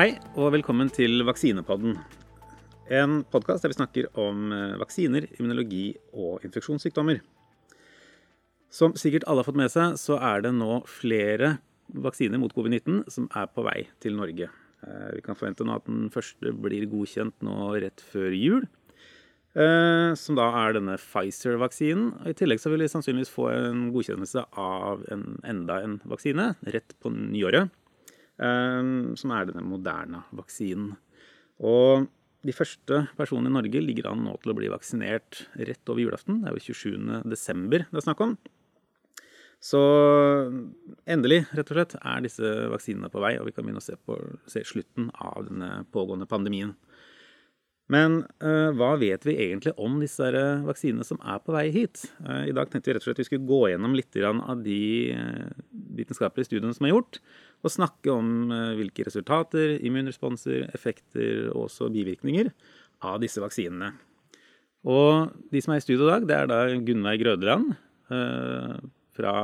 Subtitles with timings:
[0.00, 1.98] Hei og velkommen til Vaksinepodden.
[2.88, 7.18] En podkast der vi snakker om eh, vaksiner, immunologi og infeksjonssykdommer.
[8.72, 11.50] Som sikkert alle har fått med seg, så er det nå flere
[11.92, 14.48] vaksiner mot covid-19 som er på vei til Norge.
[14.86, 18.64] Eh, vi kan forvente nå at den første blir godkjent nå rett før jul.
[19.52, 22.14] Eh, som da er denne Pfizer-vaksinen.
[22.24, 26.96] I tillegg så vil vi sannsynligvis få en godkjennelse av en, enda en vaksine rett
[27.04, 27.76] på nyåret.
[28.40, 28.82] Eh,
[29.20, 30.94] som er denne moderne vaksinen.
[31.60, 32.08] Og
[32.46, 36.40] de første personene i Norge ligger an nå til å bli vaksinert rett over julaften.
[36.40, 37.20] Det er jo 27.
[37.28, 38.38] desember det er snakk om.
[39.60, 39.80] Så
[41.04, 43.98] endelig, rett og slett, er disse vaksinene på vei, og vi kan begynne å se,
[44.08, 44.16] på,
[44.48, 46.72] se slutten av denne pågående pandemien.
[47.90, 52.06] Men uh, hva vet vi egentlig om disse uh, vaksinene som er på vei hit?
[52.22, 54.80] Uh, I dag tenkte vi rett og slett vi skulle gå gjennom litt av de
[55.98, 57.20] vitenskapelige studiene som er gjort,
[57.60, 62.48] og snakke om hvilke resultater, immunresponser, effekter og også bivirkninger
[63.04, 63.92] av disse vaksinene.
[64.88, 67.74] Og de som er i studio i dag, det er da Gunveig Grødeland
[69.16, 69.34] fra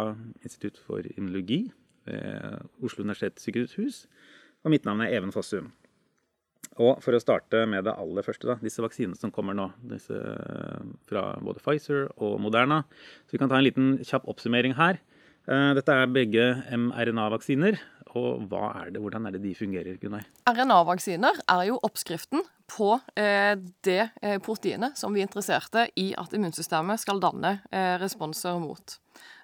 [0.40, 1.66] Institutt for immunologi
[2.08, 4.06] ved Oslo universitetssykehus.
[4.64, 5.68] Og mitt navn er Even Fossum.
[6.82, 9.70] Og for å starte med det aller første, da, disse vaksinene som kommer nå.
[9.88, 10.16] Disse
[11.08, 12.82] fra både Pfizer og Moderna.
[13.24, 15.00] Så vi kan ta en liten kjapp oppsummering her.
[15.46, 17.78] Eh, dette er begge mRNA-vaksiner.
[18.16, 20.24] Og hva er det, hvordan er det de fungerer, Gunnar?
[20.48, 23.54] RNA-vaksiner er jo oppskriften på eh,
[23.86, 28.96] det eh, proteinet som vi er interesserte i at immunsystemet skal danne eh, responser mot.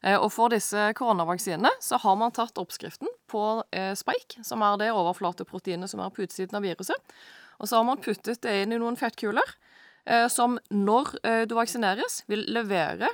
[0.02, 4.80] Eh, og For disse koronavaksinene så har man tatt oppskriften på eh, spike, som er
[4.80, 7.18] det overflateproteinet som er på utsiden av viruset.
[7.60, 9.56] Og så har man puttet det inn i noen fettkuler.
[10.02, 11.12] Eh, som når
[11.46, 13.06] du vaksineres, vil levere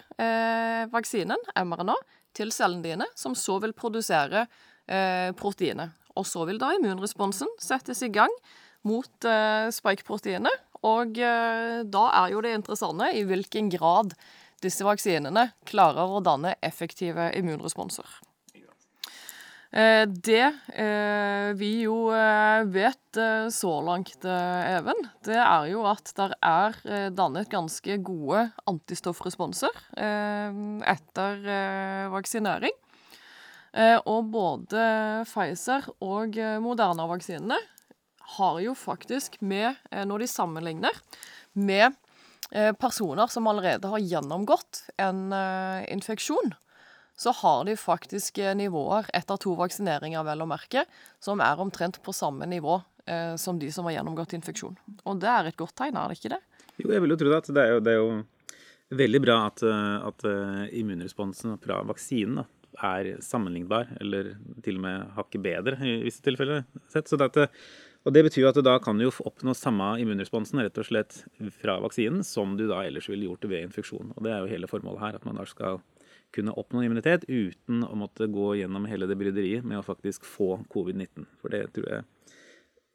[0.89, 1.99] vaksinen, mRNA,
[2.39, 4.47] til cellene dine, som så vil produsere
[5.39, 5.93] proteinet.
[6.17, 8.33] Og så vil da immunresponsen settes i gang
[8.89, 9.29] mot
[9.75, 10.65] spike-proteinet.
[10.89, 14.17] Og da er jo det interessante i hvilken grad
[14.65, 18.09] disse vaksinene klarer å danne effektive immunresponser.
[19.69, 20.47] Eh, det
[20.81, 23.19] eh, vi jo eh, vet
[23.53, 26.77] så langt, Even, det er jo at det er
[27.17, 31.49] dannet ganske gode antistoffresponser etter
[32.13, 32.77] vaksinering.
[33.77, 34.83] Og både
[35.29, 37.59] Pfizer og Moderna-vaksinene
[38.39, 40.97] har jo faktisk med, når de sammenligner,
[41.53, 41.93] med
[42.51, 45.33] Eh, personer som allerede har gjennomgått en
[45.89, 46.55] infeksjon,
[47.17, 50.87] så har de faktisk eh, nivåer etter to vaksineringer, vel å merke,
[51.21, 52.81] som er omtrent på samme nivå
[53.41, 54.75] som de som har gjennomgått infeksjon.
[55.09, 56.39] Og det er et godt tegn, er det ikke det?
[56.77, 57.39] Jo, jeg vil jo tro det.
[57.57, 59.63] Det er jo, det er jo veldig bra at,
[60.11, 60.27] at
[60.77, 62.45] immunresponsen fra vaksinen da,
[62.85, 64.35] er sammenlignbar, eller
[64.65, 66.65] til og med hakket bedre i visse tilfeller.
[66.93, 67.11] sett.
[67.19, 67.49] Dette
[68.07, 71.25] og Det betyr at du da kan du oppnå samme immunresponsen rett og slett
[71.61, 74.15] fra vaksinen som du da ellers ville gjort ved infeksjon.
[74.17, 75.83] Og Det er jo hele formålet her, at man da skal
[76.33, 80.59] kunne oppnå immunitet uten å måtte gå gjennom hele det bryderiet med å faktisk få
[80.73, 81.27] covid-19.
[81.41, 82.07] For det tror jeg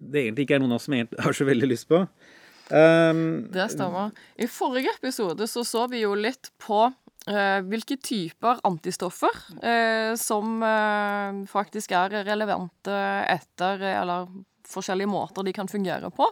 [0.04, 2.02] det egentlig ikke er noen av oss som har så veldig lyst på.
[2.72, 4.14] Um, det stemmer.
[4.40, 6.86] I forrige episode så så vi jo litt på
[7.24, 12.98] hvilke typer antistoffer uh, som uh, faktisk er relevante
[13.32, 14.28] etter, eller
[14.68, 16.28] forskjellige måter de kan fungere på.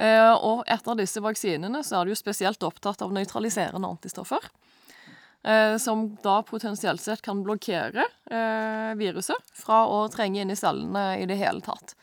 [0.00, 4.46] Eh, og etter disse vaksinene så er du spesielt opptatt av nøytraliserende antistoffer.
[5.42, 11.04] Eh, som da potensielt sett kan blokkere eh, viruset fra å trenge inn i cellene
[11.20, 11.94] i det hele tatt.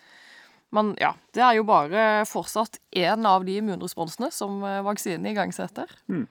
[0.73, 5.87] Men ja, det er jo bare fortsatt én av de immunresponsene som vaksinen igangsetter.
[6.11, 6.25] Mm.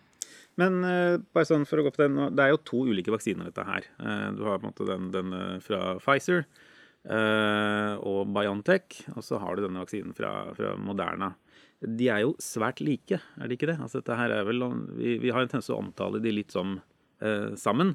[0.61, 3.51] Men uh, bare sånn for å gå på den, det er jo to ulike vaksiner,
[3.51, 3.91] dette her.
[4.01, 6.47] Uh, du har på en måte den, den fra Pfizer,
[7.07, 9.03] Eh, og Biontech.
[9.15, 11.33] Og så har du denne vaksinen fra, fra, Moderna.
[11.81, 13.77] De er jo svært like, er de ikke det?
[13.79, 14.65] Altså, dette her er vel,
[14.97, 16.79] vi, vi har en tendens til å omtale de litt som
[17.21, 17.95] eh, sammen.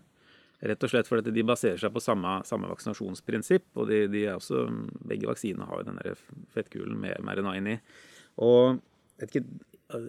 [0.62, 3.66] Rett og slett fordi de baserer seg på samme, samme vaksinasjonsprinsipp.
[3.82, 4.68] Og de, de også,
[5.10, 6.00] begge vaksinene har jo den
[6.54, 7.76] fettkulen med mRNA inni.
[8.46, 8.80] Og
[9.22, 9.44] ikke,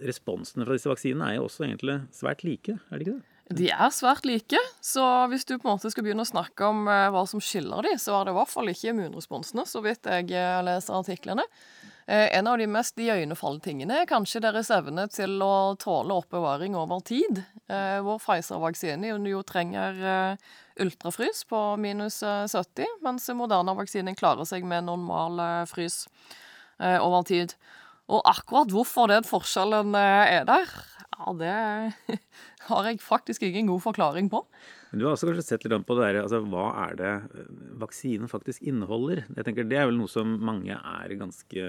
[0.03, 3.33] responsene fra disse vaksinene er jo også egentlig svært like, er de ikke det?
[3.51, 6.85] De er svært like, så hvis du på en måte skal begynne å snakke om
[6.87, 10.07] uh, hva som skiller de, så er det i hvert fall ikke immunresponsene, så vidt
[10.07, 11.43] jeg uh, leser artiklene.
[12.07, 16.77] Uh, en av de mest iøynefallende tingene er kanskje deres evne til å tåle oppbevaring
[16.79, 17.43] over tid.
[18.03, 20.37] hvor Pfizer-vaksinen jo trenger
[20.79, 26.03] ultrafrys på minus 70, mens Moderna-vaksinen klarer seg med normal frys
[26.79, 27.55] over tid.
[28.13, 30.73] Og akkurat hvorfor den forskjellen er der,
[31.13, 32.19] Ja, det
[32.67, 34.41] har jeg faktisk ingen god forklaring på.
[34.91, 37.51] Men du har også kanskje sett litt på det der, altså hva er det eh,
[37.81, 39.23] vaksinen faktisk inneholder?
[39.25, 41.67] Jeg tenker Det er vel noe som mange er ganske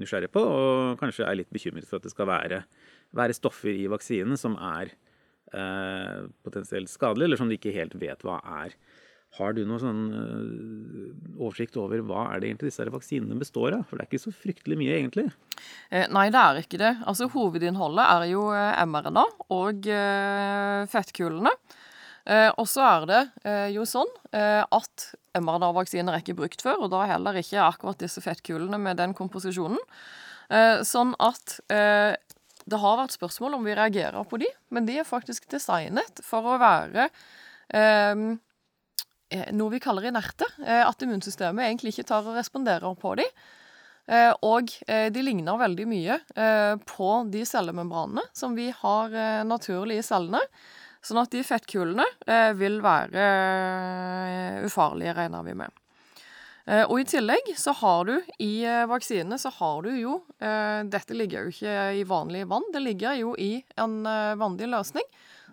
[0.00, 2.62] nysgjerrige på, og kanskje er litt bekymret for at det skal være,
[3.16, 4.94] være stoffer i vaksinen som er
[5.52, 8.76] eh, potensielt skadelige, eller som de ikke helt vet hva er.
[9.38, 13.86] Har du noen sånn uh, oversikt over hva er det egentlig disse vaksinene består av?
[13.88, 15.24] For det er ikke så fryktelig mye, egentlig.
[15.88, 16.92] Eh, nei, det er ikke det.
[17.08, 19.24] Altså, Hovedinnholdet er jo eh, mRNA
[19.56, 21.54] og eh, fettkulene.
[22.28, 26.92] Eh, og så er det eh, jo sånn at mRNA-vaksiner er ikke brukt før, og
[26.92, 29.80] da heller ikke akkurat disse fettkulene med den komposisjonen.
[30.84, 35.48] sånn at det har vært spørsmål om vi reagerer på de, men de er faktisk
[35.52, 37.08] designet for å være
[37.72, 38.14] Eh,
[39.56, 40.46] noe vi kaller inerte.
[40.64, 43.42] Eh, at immunsystemet egentlig ikke tar og responderer på dem.
[44.10, 46.16] Eh, og de ligner veldig mye
[46.88, 49.14] på de cellemembranene som vi har
[49.46, 50.42] naturlig i cellene.
[51.02, 52.04] Sånn at de fettkulene
[52.58, 53.22] vil være
[54.66, 55.78] ufarlige, regner vi med.
[56.86, 58.12] Og i tillegg så har du
[58.42, 63.18] i vaksinene så har du jo Dette ligger jo ikke i vanlig vann, det ligger
[63.18, 63.98] jo i en
[64.38, 65.08] vanlig løsning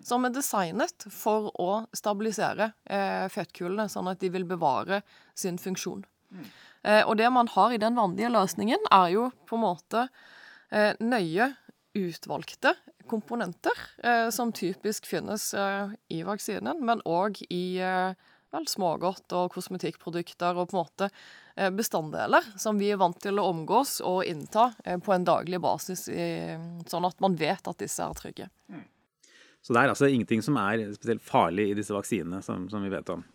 [0.06, 5.02] som er designet for å stabilisere eh, fettkulene, sånn at de vil bevare
[5.38, 6.04] sin funksjon.
[6.30, 6.50] Mm.
[6.84, 10.06] Eh, og det man har i den vanlige løsningen, er jo på en måte
[10.72, 11.52] eh, nøye
[11.98, 12.76] utvalgte
[13.10, 13.72] komponenter,
[14.04, 18.14] eh, som typisk finnes eh, i vaksinen, men òg i eh,
[18.54, 21.12] vel, smågodt og kosmetikkprodukter og på en måte
[21.76, 24.70] bestanddeler som vi er vant til å omgås og innta
[25.04, 26.06] på en daglig basis,
[26.88, 28.48] sånn at man vet at disse er trygge.
[28.72, 28.86] Mm.
[29.60, 32.92] Så det er altså ingenting som er spesielt farlig i disse vaksinene, som, som vi
[32.94, 33.26] vet om.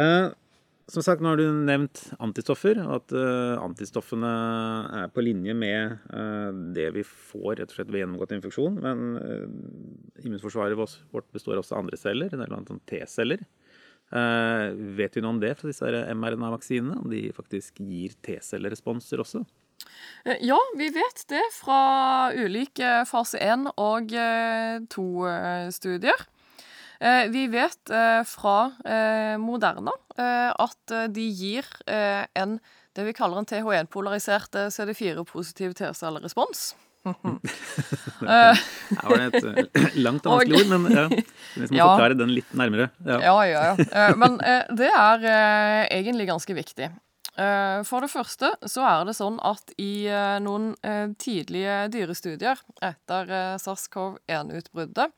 [0.00, 0.28] Eh,
[0.86, 4.30] som sagt, nå har du nevnt antistoffer, og at eh, antistoffene
[5.02, 8.78] er på linje med eh, det vi får rett og slett ved gjennomgått infeksjon.
[8.84, 12.80] Men uh, immunforsvaret vårt består også av andre celler, bl.a.
[12.88, 13.44] T-celler.
[14.96, 17.00] vet vi noe om det fra disse mRNA-vaksinene?
[17.02, 19.42] Om de faktisk gir T-celleresponser også?
[20.26, 24.10] Eh, ja, vi vet det fra ulike fase 1 og
[24.94, 26.26] 2-studier.
[26.96, 28.58] Eh, vi vet eh, fra
[29.38, 32.56] Moderna at de gir en
[32.96, 36.70] det vi kaller en TH1-polarisert CD4-positiv T-cellerespons.
[37.04, 38.54] Her
[39.10, 41.90] var det et langt og vanskelig ord, men ja, vi må ja.
[41.90, 42.88] forklare den litt nærmere.
[43.04, 43.74] Ja, ja, ja.
[43.76, 44.06] ja.
[44.16, 44.40] Men
[44.80, 45.28] det er
[45.92, 46.88] egentlig ganske viktig.
[47.36, 52.62] Eh, for det første så er det sånn at i eh, noen eh, tidlige dyrestudier
[52.84, 55.12] etter SARS-CoV-1-utbruddet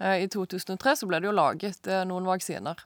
[0.00, 2.78] i 2003 så ble det jo laget noen vaksiner.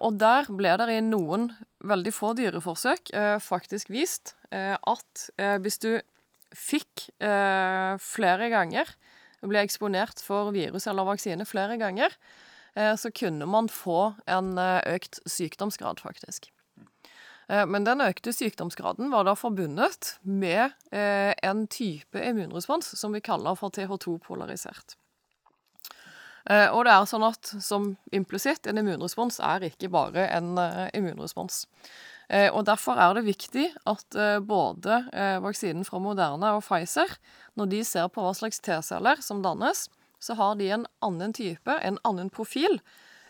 [0.00, 1.50] Og der ble det i noen
[1.84, 3.12] veldig få dyreforsøk
[3.44, 5.26] faktisk vist at
[5.60, 5.90] hvis du
[6.56, 8.88] fikk flere ganger,
[9.44, 12.16] ble eksponert for virus eller vaksine flere ganger,
[12.72, 16.48] så kunne man få en økt sykdomsgrad, faktisk.
[17.50, 23.22] Eh, men den økte sykdomsgraden var da forbundet med eh, en type immunrespons som vi
[23.24, 24.96] kaller for TH2-polarisert.
[26.50, 30.54] Eh, og det er sånn at som implisitt, en immunrespons er ikke bare en
[30.96, 31.66] immunrespons.
[32.30, 34.14] Og Derfor er det viktig at
[34.46, 35.00] både
[35.42, 37.16] vaksinen fra Moderna og Pfizer,
[37.58, 39.88] når de ser på hva slags T-celler som dannes,
[40.22, 42.78] så har de en annen type, en annen profil,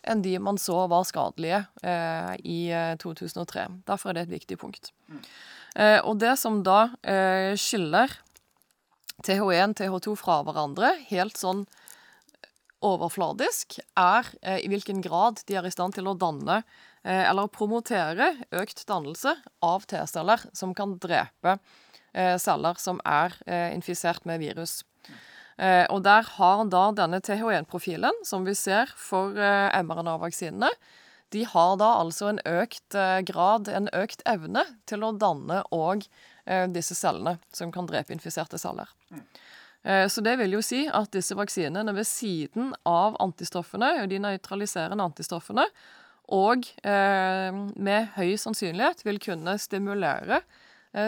[0.07, 2.59] enn de man så var skadelige eh, i
[3.01, 3.65] 2003.
[3.65, 4.91] Eh, Derfor er det et viktig punkt.
[5.07, 5.21] Mm.
[5.75, 8.17] Eh, og det som da eh, skiller
[9.21, 11.65] TH1 TH2 fra hverandre, helt sånn
[12.81, 16.63] overfladisk, er eh, i hvilken grad de er i stand til å danne
[17.03, 21.59] eh, eller promotere økt dannelse av T-celler som kan drepe
[22.11, 23.31] celler som er
[23.71, 24.81] infisert med virus.
[25.57, 30.71] Eh, og der har da denne TH1-profilen, som vi ser for eh, mRNA-vaksinene,
[31.31, 36.07] de har da altså en økt eh, grad, en økt evne, til å danne òg
[36.73, 38.89] disse cellene som kan drepe infiserte celler.
[40.09, 45.67] Så det vil jo si at disse vaksinene ved siden av antistoffene, de nøytraliserende antistoffene,
[46.33, 50.41] og med høy sannsynlighet vil kunne stimulere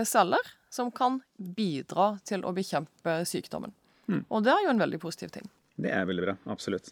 [0.06, 3.74] celler som kan bidra til å bekjempe sykdommen.
[4.12, 4.26] Mm.
[4.28, 5.48] Og det er jo en veldig positiv ting.
[5.80, 6.36] Det er veldig bra.
[6.54, 6.92] Absolutt.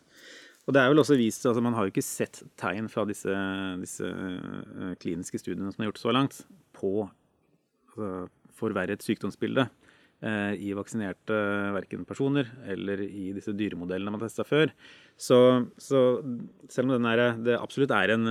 [0.68, 3.34] Og det er vel også vist, altså Man har jo ikke sett tegn fra disse,
[3.82, 6.42] disse uh, kliniske studiene som er gjort så langt,
[6.78, 8.28] på altså,
[8.58, 9.66] forverret sykdomsbilde
[10.22, 11.38] eh, i vaksinerte
[11.76, 14.70] verken personer eller i disse dyremodellene man testa før.
[15.18, 15.38] Så,
[15.82, 16.22] så,
[16.70, 18.30] selv om er, det absolutt er en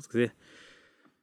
[0.00, 0.59] skal jeg si, eh,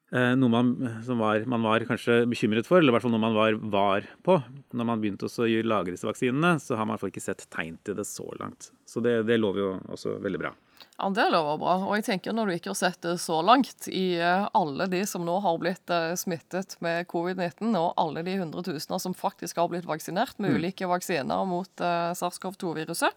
[0.08, 0.70] noe man,
[1.04, 4.06] som var, man var kanskje bekymret for, eller i hvert fall noe man var var
[4.24, 4.38] på
[4.72, 8.08] når man begynte å lage disse vaksinene, så har man ikke sett tegn til det
[8.08, 8.70] så langt.
[8.88, 10.54] Så det, det lover jo også veldig bra.
[10.98, 11.76] Ja, Det lover bra.
[11.86, 15.04] Og jeg tenker når du ikke har sett det så langt i eh, alle de
[15.06, 19.70] som nå har blitt eh, smittet med covid-19, og alle de hundretusener som faktisk har
[19.70, 20.58] blitt vaksinert med mm.
[20.58, 23.14] ulike vaksiner mot uh, SARS-CoV-2-viruset,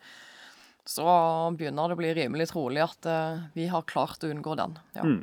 [0.91, 1.07] så
[1.57, 3.07] begynner det å bli rimelig trolig at
[3.55, 4.79] vi har klart å unngå den.
[4.97, 5.05] Ja.
[5.05, 5.21] Mm.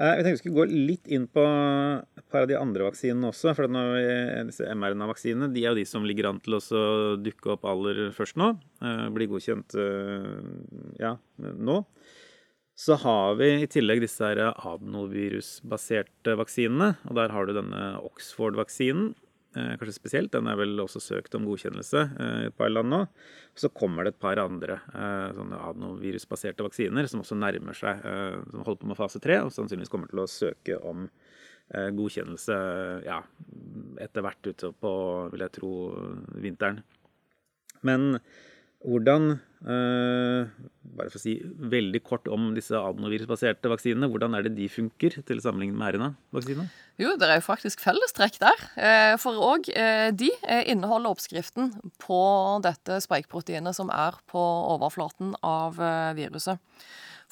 [0.00, 3.52] Jeg tenkte vi skulle gå litt inn på et par av de andre vaksinene også.
[3.56, 3.68] for
[4.48, 6.60] Disse mRNA-vaksinene de er jo de som ligger an til å
[7.20, 8.48] dukke opp aller først nå.
[8.80, 10.32] Blir bli godkjent eh,
[11.02, 11.76] ja, nå.
[12.72, 16.94] Så har vi i tillegg disse adenovirusbaserte vaksinene.
[17.10, 19.21] og Der har du denne Oxford-vaksinen, Eh,
[19.52, 20.32] kanskje spesielt.
[20.34, 23.00] Den er vel også søkt om godkjennelse eh, i et par land nå.
[23.58, 28.00] Så kommer det et par andre eh, sånne adenovirusbaserte vaksiner som også nærmer seg,
[28.52, 31.08] som holder på med fase tre, og sannsynligvis kommer til å søke om
[31.72, 32.56] godkjennelse
[33.06, 33.22] ja,
[34.02, 34.90] etter hvert ute på,
[35.32, 35.70] vil jeg tro,
[36.42, 36.82] vinteren.
[37.86, 38.18] Men
[38.84, 40.48] hvordan Uh,
[40.96, 41.36] bare for å si
[41.70, 44.08] veldig kort om disse adenovirusbaserte vaksinene.
[44.10, 46.66] Hvordan er det de funker til sammenlignet med RNA-vaksinene?
[47.00, 48.64] Jo, det er jo faktisk fellestrekk der.
[48.74, 50.32] Uh, for òg uh, de
[50.66, 51.70] inneholder oppskriften
[52.02, 52.18] på
[52.66, 54.42] dette spikeproteinet som er på
[54.74, 55.78] overflaten av
[56.18, 56.58] viruset.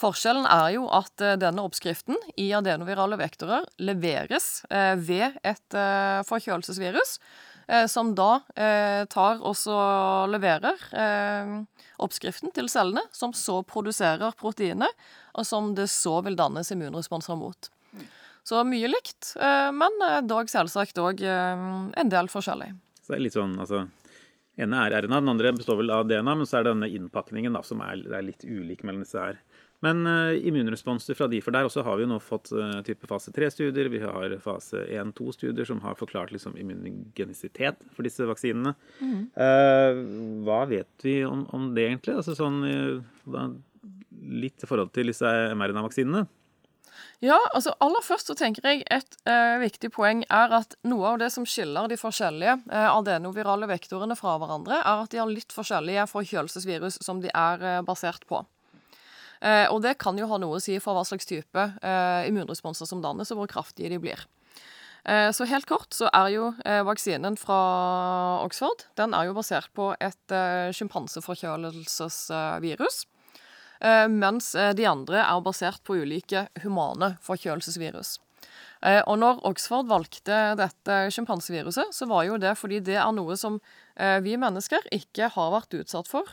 [0.00, 4.62] Forskjellen er jo at denne oppskriften i adenovirale vektorer leveres
[4.96, 5.76] ved et
[6.24, 7.18] forkjølelsesvirus,
[7.88, 8.40] som da
[9.12, 9.76] tar og så
[10.26, 10.80] leverer
[12.00, 14.90] oppskriften til cellene, som så produserer proteinet,
[15.36, 17.70] og som det så vil dannes immunresponser mot.
[18.50, 21.64] Så mye likt, eh, men eh, dog selvsagt òg eh,
[22.02, 22.72] en del forskjellig.
[23.02, 23.84] Så det er litt sånn, altså
[24.60, 27.54] ene er RNA, den andre består vel av DNA, men så er det denne innpakningen
[27.56, 29.38] da, som er, er litt ulik mellom disse her.
[29.84, 33.32] Men uh, immunresponser fra de, for der også har vi nå fått uh, type fase
[33.36, 33.88] 3-studier.
[33.92, 38.74] Vi har fase 1-2-studier som har forklart liksom, immunogenisitet for disse vaksinene.
[39.00, 39.22] Mm.
[39.38, 40.02] Uh,
[40.44, 42.18] hva vet vi om, om det, egentlig?
[42.20, 42.60] Altså, sånn,
[44.20, 46.26] litt i forhold til disse mRNA-vaksinene?
[47.20, 51.18] Ja, altså aller først så tenker jeg et eh, viktig poeng er at noe av
[51.20, 55.52] det som skiller de forskjellige eh, adenovirale vektorene fra hverandre, er at de har litt
[55.52, 58.40] forskjellige forkjølelsesvirus som de er eh, basert på.
[59.40, 62.86] Eh, og det kan jo ha noe å si for hva slags type eh, immunresponser
[62.88, 64.20] som dannes, og hvor kraftige de blir.
[65.08, 66.44] Eh, så helt kort så er jo
[66.84, 67.60] vaksinen fra
[68.44, 70.28] Oxford den er jo basert på et
[70.76, 72.96] sjimpanseforkjølelsesvirus.
[74.12, 78.20] Mens de andre er basert på ulike humane forkjølelsesvirus.
[79.08, 83.56] Og når Oxford valgte dette sjimpanseviruset, så var jo det fordi det er noe som
[84.24, 86.28] vi mennesker ikke har vært utsatt for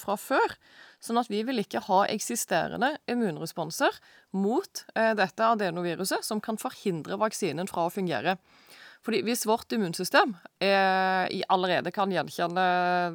[0.00, 0.54] fra før.
[1.00, 3.96] Sånn at vi vil ikke ha eksisterende immunresponser
[4.36, 8.36] mot eh, dette adenoviruset som kan forhindre vaksinen fra å fungere.
[9.00, 12.64] Fordi Hvis vårt immunsystem eh, allerede kan gjenkjenne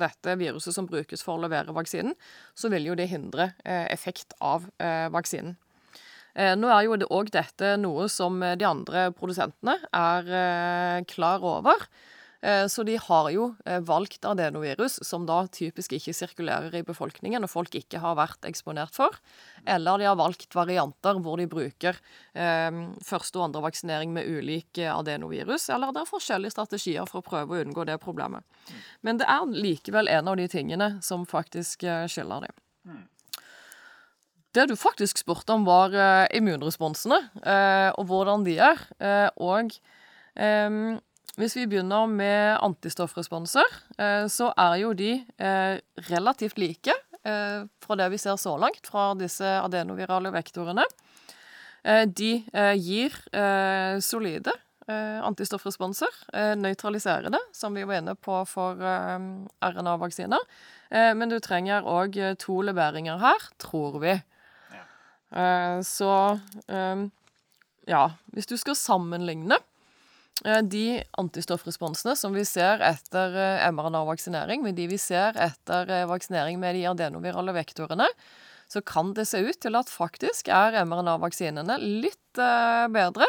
[0.02, 2.16] dette viruset som brukes for å levere vaksinen,
[2.58, 5.54] så vil jo det hindre eh, effekt av eh, vaksinen.
[6.34, 11.46] Eh, nå er jo det òg dette noe som de andre produsentene er eh, klar
[11.46, 11.86] over.
[12.42, 17.46] Eh, så de har jo eh, valgt adenovirus, som da typisk ikke sirkulerer i befolkningen,
[17.46, 19.18] og folk ikke har vært eksponert for.
[19.66, 21.98] Eller de har valgt varianter hvor de bruker
[22.34, 25.70] eh, første og andre vaksinering med ulik adenovirus.
[25.74, 28.46] Eller det er forskjellige strategier for å prøve å unngå det problemet.
[29.06, 33.04] Men det er likevel en av de tingene som faktisk skiller dem.
[34.56, 35.92] Det du faktisk spurte om, var
[36.34, 37.18] immunresponsene,
[37.98, 38.80] og hvordan de er.
[39.36, 39.76] og
[41.36, 43.68] hvis vi begynner med antistoffresponser,
[44.00, 46.94] eh, så er jo de eh, relativt like
[47.26, 50.86] eh, fra det vi ser så langt fra disse adenovirale vektorene.
[51.86, 52.30] De
[52.82, 53.14] gir
[54.02, 54.50] solide
[54.90, 56.16] antistoffresponser,
[56.58, 60.48] nøytraliserende, som vi var inne på for RNA-vaksiner.
[60.90, 64.16] Men du trenger òg to leveringer her, tror vi.
[65.86, 66.10] Så
[67.86, 68.04] ja,
[68.34, 69.62] hvis du skal sammenligne
[70.44, 76.60] de antistoffresponsene som vi ser etter eh, mRNA-vaksinering, med de vi ser etter eh, vaksinering
[76.60, 78.10] med de adenovirale vektorene,
[78.68, 83.28] så kan det se ut til at faktisk er mRNA-vaksinene litt bedre.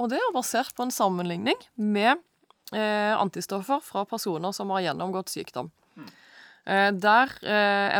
[0.00, 2.22] Og det er basert på en sammenligning med
[2.72, 5.68] antistoffer fra personer som har gjennomgått sykdom.
[6.64, 7.36] Der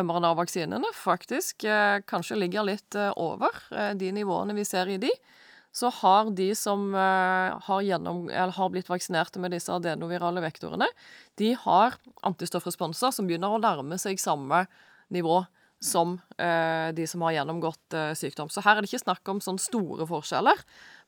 [0.00, 1.68] mRNA-vaksinene faktisk
[2.08, 3.60] kanskje ligger litt over
[4.00, 5.12] de nivåene vi ser i de,
[5.74, 10.86] så har de som uh, har, gjennom, har, blitt vaksinerte med disse adenovirale vektorene,
[11.40, 14.64] de har antistoffresponser som begynner å nærme seg samme
[15.14, 15.42] nivå
[15.84, 18.48] som eh, de som har gjennomgått eh, sykdom.
[18.48, 20.62] Så her er det ikke snakk om sånne store forskjeller,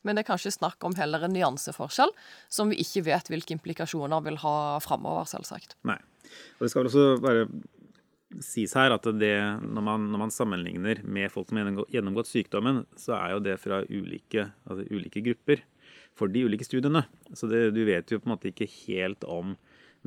[0.05, 2.13] men det er kanskje snakk om heller en nyanseforskjell
[2.53, 5.77] som vi ikke vet hvilke implikasjoner vil ha framover, selvsagt.
[5.87, 5.97] Nei.
[6.57, 7.47] Og det skal vel også bare
[8.43, 12.83] sies her at det, når, man, når man sammenligner med folk som har gjennomgått sykdommen,
[12.99, 15.63] så er jo det fra ulike, altså ulike grupper
[16.17, 17.05] for de ulike studiene.
[17.37, 19.55] Så det, du vet jo på en måte ikke helt om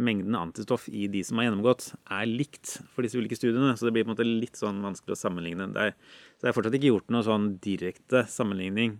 [0.01, 3.73] mengden antistoff i de som har gjennomgått, er likt for disse ulike studiene.
[3.77, 5.71] Så det blir på en måte litt sånn vanskelig å sammenligne.
[5.75, 5.97] Det er,
[6.37, 8.99] så det er fortsatt ikke gjort noe sånn direkte sammenligning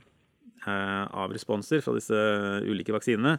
[0.67, 2.25] eh, av responser fra disse
[2.67, 3.39] ulike vaksinene.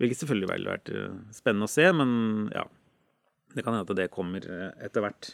[0.00, 2.12] Hvilket selvfølgelig vært eh, spennende å se, men
[2.54, 2.66] ja.
[3.54, 5.32] Det kan hende at det kommer eh, etter hvert.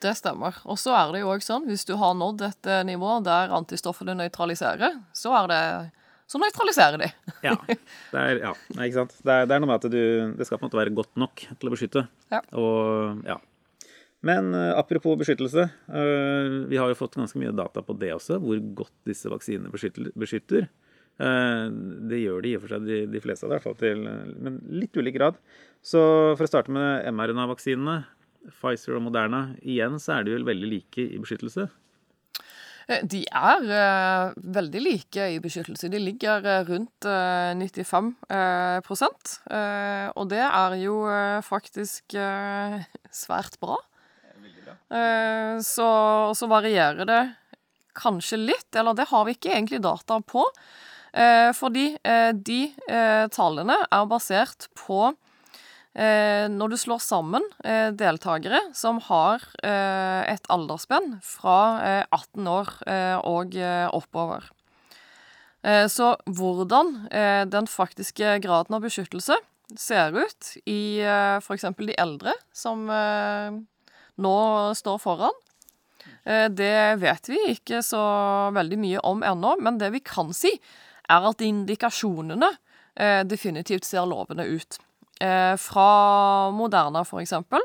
[0.00, 0.56] Det stemmer.
[0.64, 3.52] Og så er det jo òg sånn, hvis du har nådd et eh, nivå der
[3.56, 5.62] antistoffene nøytraliserer, så er det
[6.30, 7.10] så nøytraliserer de.
[7.48, 7.56] ja.
[7.66, 8.54] Det er, ja.
[8.76, 9.16] Nei, ikke sant.
[9.18, 10.02] Det er, det er, noe med at du,
[10.38, 12.04] det skal på en måte være godt nok til å beskytte.
[12.30, 12.40] Ja.
[12.54, 13.40] Og, ja.
[14.26, 15.64] Men uh, apropos beskyttelse.
[16.70, 20.68] Vi har jo fått ganske mye data på det også, hvor godt disse vaksinene beskytter.
[21.20, 21.68] Uh,
[22.08, 23.80] det gjør de i og for seg, de, de fleste av det, i hvert fall
[23.80, 24.06] til
[24.40, 25.36] men litt ulik grad.
[25.84, 26.00] Så
[26.38, 27.98] for å starte med mRNA-vaksinene,
[28.56, 31.66] Pfizer og Moderna, igjen så er de vel veldig like i beskyttelse.
[32.88, 35.90] Eh, de er uh, veldig like i beskyttelse.
[35.92, 38.14] De ligger rundt uh, 95
[38.86, 39.36] prosent.
[40.16, 40.96] og det er jo
[41.44, 42.16] faktisk
[43.22, 43.76] svært bra.
[45.60, 45.90] så,
[46.34, 47.22] så varierer det
[48.00, 50.46] kanskje litt, eller det har vi ikke egentlig data på.
[51.56, 51.86] Fordi
[52.46, 52.60] de
[53.34, 55.08] tallene er basert på
[55.90, 61.56] Eh, når du slår sammen eh, deltakere som har eh, et aldersspenn fra
[62.14, 62.70] 18 år
[63.26, 63.56] og
[63.96, 64.46] oppover.
[65.92, 66.94] Så hvordan
[67.52, 69.34] den faktiske graden av beskyttelse
[69.76, 71.02] ser ut i
[71.44, 71.66] f.eks.
[71.76, 74.38] de eldre som nå
[74.80, 75.36] står foran,
[76.24, 78.00] det vet vi ikke så
[78.56, 80.54] veldig mye om ennå, men det vi kan si,
[81.10, 82.52] er at indikasjonene
[83.30, 84.76] definitivt ser lovende ut.
[85.20, 87.60] Eh, fra Moderna, for eksempel,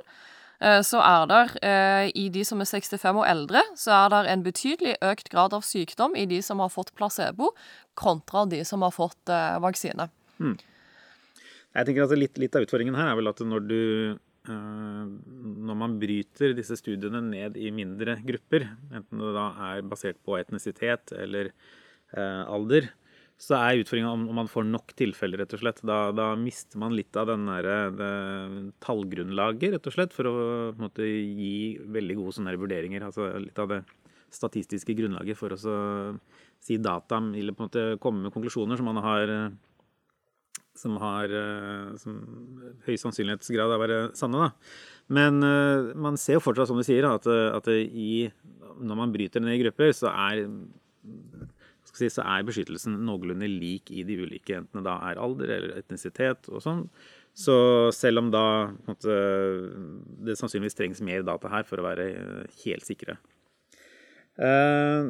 [0.59, 4.22] eh, så er det eh, i de som er 65 og eldre, så er det
[4.33, 7.53] en betydelig økt grad av sykdom i de som har fått placebo,
[7.96, 9.31] kontra de som har fått
[9.63, 10.09] vaksine.
[10.35, 10.57] Hmm.
[11.75, 13.81] Jeg tenker at litt, litt, av utfordringen her er vel at når du
[14.46, 20.35] når man bryter disse studiene ned i mindre grupper, enten det da er basert på
[20.37, 21.50] etnisitet eller
[22.13, 22.91] alder,
[23.35, 25.81] så er utfordringa om, man får nok tilfeller, rett og slett.
[25.85, 28.11] Da, da mister man litt av den der, det,
[28.85, 30.35] tallgrunnlaget, rett og slett, for å
[30.79, 33.03] måte, gi veldig gode sånne vurderinger.
[33.03, 33.81] Altså litt av det
[34.33, 39.03] statistiske grunnlaget for å si data, eller på en måte komme med konklusjoner som man
[39.03, 39.35] har
[40.75, 41.31] som har
[42.00, 42.15] som
[42.83, 44.48] høy sannsynlighetsgrad av å være sanne.
[44.48, 44.71] Da.
[45.15, 48.25] Men uh, man ser jo fortsatt, som du sier, at, at i,
[48.83, 50.48] når man bryter ned i grupper, så er
[52.00, 55.77] si, så er beskyttelsen noenlunde lik i de ulike, enten det da er alder eller
[55.79, 56.86] etnisitet og sånn.
[57.36, 57.55] Så
[57.92, 58.46] selv om da
[58.88, 59.16] måte,
[60.24, 62.10] det sannsynligvis trengs mer data her for å være
[62.64, 63.18] helt sikre.
[64.36, 65.05] Eh,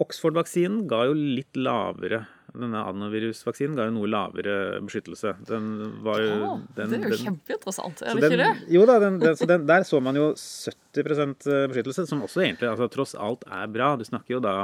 [0.00, 2.22] Oxford-vaksinen ga jo litt lavere
[2.56, 5.34] Denne adenovirusvaksinen ga jo noe lavere beskyttelse.
[5.44, 5.66] Den
[6.06, 8.70] var jo ja, den, Det er jo den, kjempeinteressant, er det den, ikke det?
[8.72, 13.12] Jo da, den, så der så man jo 70% beskyttelse, som også egentlig altså, tross
[13.12, 13.90] alt er bra.
[14.00, 14.54] Du snakker jo da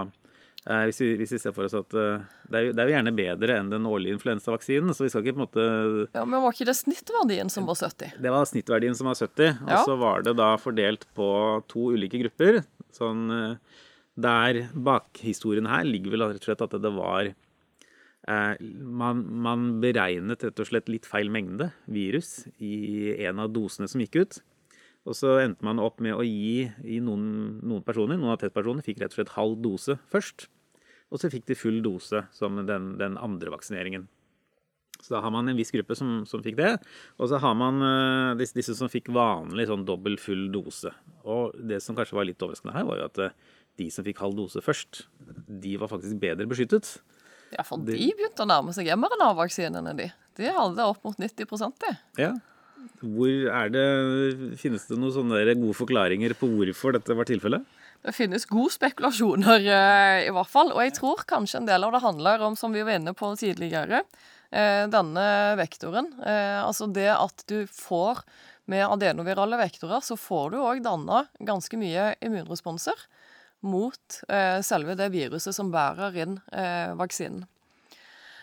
[0.62, 2.86] Eh, hvis vi, hvis vi, ser for oss at uh, det, er jo, det, er
[2.86, 4.94] jo, gjerne bedre enn den årlige influensavaksinen.
[4.94, 5.64] Så vi skal ikke på en måte
[6.14, 8.20] Ja, Men var ikke det snittverdien som var 70?
[8.22, 9.64] Det var snittverdien som var 70.
[9.66, 11.28] Og så var det da fordelt på
[11.72, 12.60] to ulike grupper.
[12.94, 13.80] Sånn uh,
[14.14, 18.54] Der bakhistorien her ligger vel rett og slett at det var uh,
[19.02, 24.04] man, man beregnet rett og slett litt feil mengde virus i en av dosene som
[24.04, 24.42] gikk ut.
[25.02, 28.84] Og så endte man opp med å gi i noen, noen personer, noen av testpersonene
[28.86, 30.46] fikk rett og slett halv dose først.
[31.12, 34.06] Og så fikk de full dose som den, den andre vaksineringen.
[35.02, 36.76] Så da har man en viss gruppe som, som fikk det.
[37.18, 40.92] Og så har man uh, disse, disse, som fikk vanlig sånn dobbel full dose.
[41.26, 44.22] Og det som kanskje var litt overraskende her, var jo at uh, de som fikk
[44.22, 45.02] halv dose først,
[45.50, 46.94] de var faktisk bedre beskyttet.
[47.52, 50.08] Ja, for de, de begynte å nærme seg mRNA-vaksinene, de.
[50.38, 51.50] De hadde opp mot 90
[51.82, 51.92] de.
[52.22, 52.32] Ja,
[53.02, 53.86] hvor er det,
[54.60, 57.64] Finnes det noen sånne gode forklaringer på hvorfor dette var tilfellet?
[58.02, 60.72] Det finnes gode spekulasjoner, eh, i hvert fall.
[60.74, 63.30] Og jeg tror kanskje en del av det handler om, som vi var inne på
[63.38, 64.02] tidligere,
[64.50, 66.10] eh, denne vektoren.
[66.18, 68.24] Eh, altså det at du får
[68.66, 72.94] med adenovirale vektorer, så får du òg danna ganske mye immunresponser
[73.62, 74.22] mot
[74.66, 76.40] selve det viruset som bærer inn
[76.98, 77.44] vaksinen.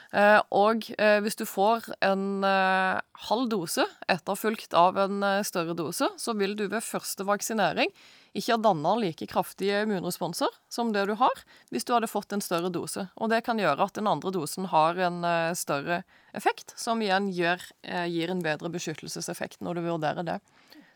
[0.09, 2.97] Eh, og eh, hvis du får en eh,
[3.29, 7.93] halv dose etterfulgt av en større dose, så vil du ved første vaksinering
[8.33, 11.43] ikke ha danna like kraftige immunresponser som det du har
[11.73, 13.07] hvis du hadde fått en større dose.
[13.17, 15.23] Og det kan gjøre at den andre dosen har en
[15.57, 16.03] større
[16.37, 20.37] effekt, som igjen uh, gir en bedre beskyttelseseffekt når du vurderer det.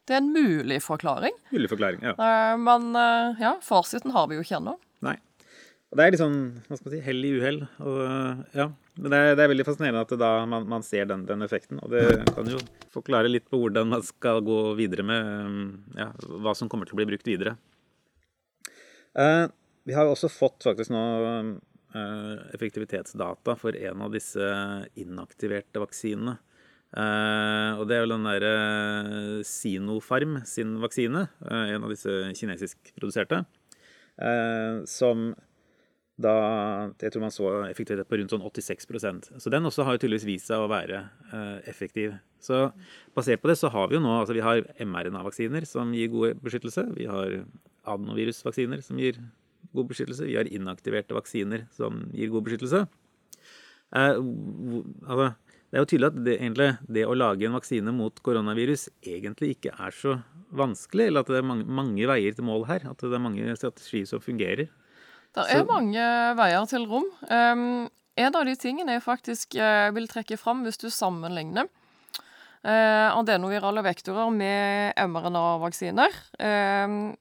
[0.06, 1.34] Det er en mulig forklaring.
[1.50, 2.14] Mulig forklaring, ja.
[2.60, 2.92] Men
[3.40, 4.76] ja, fasiten har vi jo ikke ennå.
[5.06, 5.16] Nei.
[5.90, 7.62] Og det er litt sånn, hva skal man si, hell i uhell.
[8.54, 8.68] Ja.
[8.94, 11.80] Men det er, det er, veldig fascinerende at da man, man ser den, den, effekten.
[11.82, 12.60] Og det kan jo
[12.94, 15.62] forklare litt på hvordan man skal gå videre med um,
[15.98, 16.12] ja,
[16.44, 17.56] hva som kommer til å bli brukt videre.
[19.18, 19.50] Uh,
[19.90, 21.56] vi har også fått faktisk nå uh,
[22.54, 24.52] effektivitetsdata for en av disse
[25.02, 26.38] inaktiverte vaksinene.
[26.94, 28.54] Uh, og det er jo den derre
[29.50, 33.42] Sinopharm sin vaksine, en av disse kinesisk produserte,
[34.86, 35.32] som
[36.22, 36.34] da
[37.02, 40.28] jeg tror man så effektivitet på rundt sånn 86% Så den også har jo tydeligvis
[40.28, 41.00] vist seg å være
[41.34, 42.14] eh, effektiv.
[42.44, 42.68] Så
[43.18, 46.44] basert på det så har vi jo nå altså vi har mRNA-vaksiner som gir god
[46.44, 46.86] beskyttelse.
[47.00, 47.40] Vi har
[47.90, 49.18] adenovirusvaksiner som gir
[49.74, 50.28] god beskyttelse.
[50.30, 52.84] Vi har inaktiverte vaksiner som gir god beskyttelse.
[53.94, 54.22] Eh,
[55.10, 55.34] altså,
[55.74, 59.56] det er jo tydelig at det, egentlig, det å lage en vaksine mot koronavirus egentlig
[59.56, 60.20] ikke er så
[60.54, 62.86] vanskelig, eller at det er mange, mange veier til mål her.
[62.92, 64.70] At det er mange strategier som fungerer.
[65.34, 67.08] Det er mange veier til rom.
[67.30, 71.70] Um, en av de tingene jeg faktisk uh, vil trekke fram hvis du sammenligner
[72.64, 77.16] uh, adenovirale vektorer med mRNA-vaksiner um,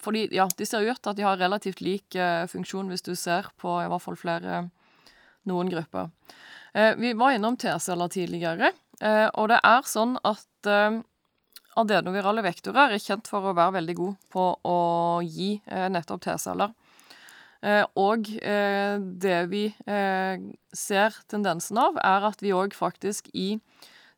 [0.00, 3.14] Fordi ja, de ser ut til at de har relativt lik uh, funksjon hvis du
[3.18, 4.68] ser på i hvert fall flere
[5.48, 6.10] noen grupper.
[6.76, 10.68] Uh, vi var innom T-celler tidligere, og det er sånn at
[11.80, 14.74] adenovirale vektorer er kjent for å være veldig gode på å
[15.24, 16.74] gi nettopp T-celler.
[17.60, 23.58] Eh, og eh, det vi eh, ser tendensen av, er at vi òg faktisk i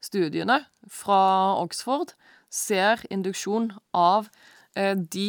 [0.03, 1.23] studiene fra
[1.59, 2.15] Oxford
[2.53, 4.29] ser induksjon av
[4.73, 5.27] de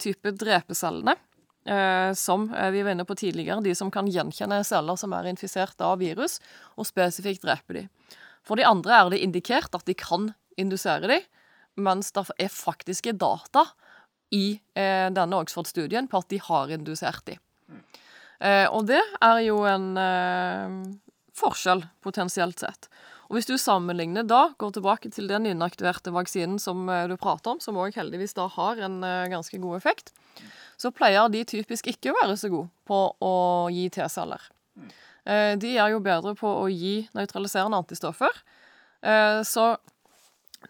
[0.00, 1.12] type drepecellene
[2.16, 6.00] som vi var inne på tidligere, de som kan gjenkjenne celler som er infisert av
[6.00, 6.38] virus,
[6.72, 7.82] og spesifikt drepe de.
[8.40, 11.20] For de andre er det indikert at de kan indusere de,
[11.76, 13.66] mens det er faktiske data
[14.32, 17.36] i denne Oxford-studien på at de har indusert de.
[18.38, 20.74] Eh, og det er jo en eh,
[21.38, 22.88] forskjell, potensielt sett.
[23.28, 27.54] Og hvis du sammenligner da, går tilbake til den inaktiverte vaksinen som eh, du prater
[27.54, 30.14] om, som òg heldigvis da har en eh, ganske god effekt,
[30.80, 33.34] så pleier de typisk ikke å være så gode på å
[33.74, 34.48] gi T-celler.
[35.28, 38.42] Eh, de er jo bedre på å gi nøytraliserende antistoffer.
[39.46, 39.64] Så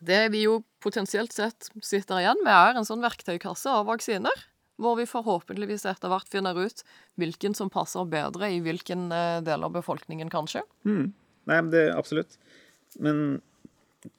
[0.05, 4.43] det vi jo potensielt sett sitter igjen med, er en sånn verktøykasse av vaksiner
[4.79, 6.85] hvor vi forhåpentligvis etter hvert finner ut
[7.19, 10.63] hvilken som passer bedre i hvilken eh, del av befolkningen, kanskje.
[10.87, 11.11] Mm.
[11.51, 12.39] Nei, det absolutt.
[13.03, 13.41] Men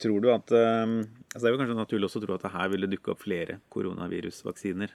[0.00, 0.98] tror du at um,
[1.32, 3.22] altså Det er jo kanskje naturlig også å tro at det her ville dukke opp
[3.22, 4.92] flere koronavirusvaksiner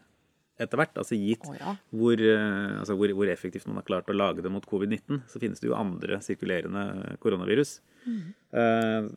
[0.62, 0.94] etter hvert.
[1.02, 1.74] Altså gitt oh, ja.
[1.92, 5.42] hvor, uh, altså hvor, hvor, effektivt man har klart å lage det mot covid-19, så
[5.42, 7.80] finnes det jo andre sirkulerende koronavirus.
[8.06, 8.22] Mm.
[8.56, 9.10] Uh,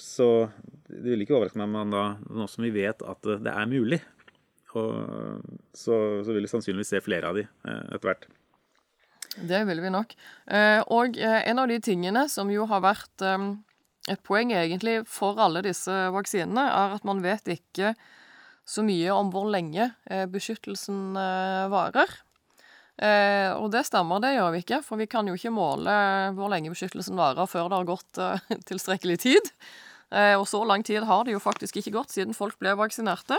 [0.00, 0.30] så
[0.86, 3.72] det vil ikke overraske meg om man da, nå som vi vet at det er
[3.72, 4.00] mulig,
[4.76, 8.26] og så, så vil vi sannsynligvis se flere av de eh, etter hvert.
[9.36, 10.14] Det vil vi nok.
[10.48, 13.24] Eh, og eh, en av de tingene som jo har vært
[14.06, 17.96] et poeng egentlig for alle disse vaksinene, er at man vet ikke
[18.66, 19.92] så mye om hvor lenge
[20.30, 21.14] beskyttelsen
[21.70, 22.10] varer.
[23.58, 25.94] Og det stemmer, det gjør vi ikke, for vi kan jo ikke måle
[26.34, 28.20] hvor lenge beskyttelsen varer før det har gått
[28.70, 29.50] tilstrekkelig tid.
[30.38, 33.38] Og så lang tid har det jo faktisk ikke gått siden folk ble vaksinerte.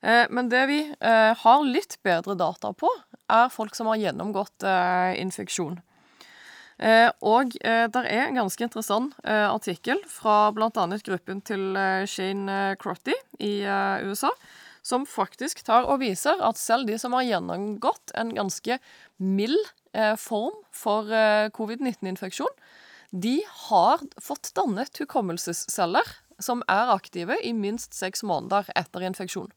[0.00, 2.90] Eh, men det vi eh, har litt bedre data på,
[3.28, 5.80] er folk som har gjennomgått eh, infeksjon.
[6.78, 10.84] Og det er en ganske interessant artikkel fra bl.a.
[11.02, 11.74] gruppen til
[12.06, 13.66] Shane Crotty i
[14.06, 14.30] USA,
[14.86, 18.78] som faktisk tar og viser at selv de som har gjennomgått en ganske
[19.18, 19.58] mild
[20.22, 21.10] form for
[21.58, 22.54] covid-19-infeksjon,
[23.10, 29.50] de har fått dannet hukommelsesceller som er aktive i minst seks måneder etter infeksjon.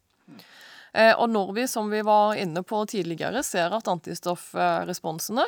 [0.94, 5.46] Eh, og når vi, som vi var inne på tidligere, ser at antistoffresponsene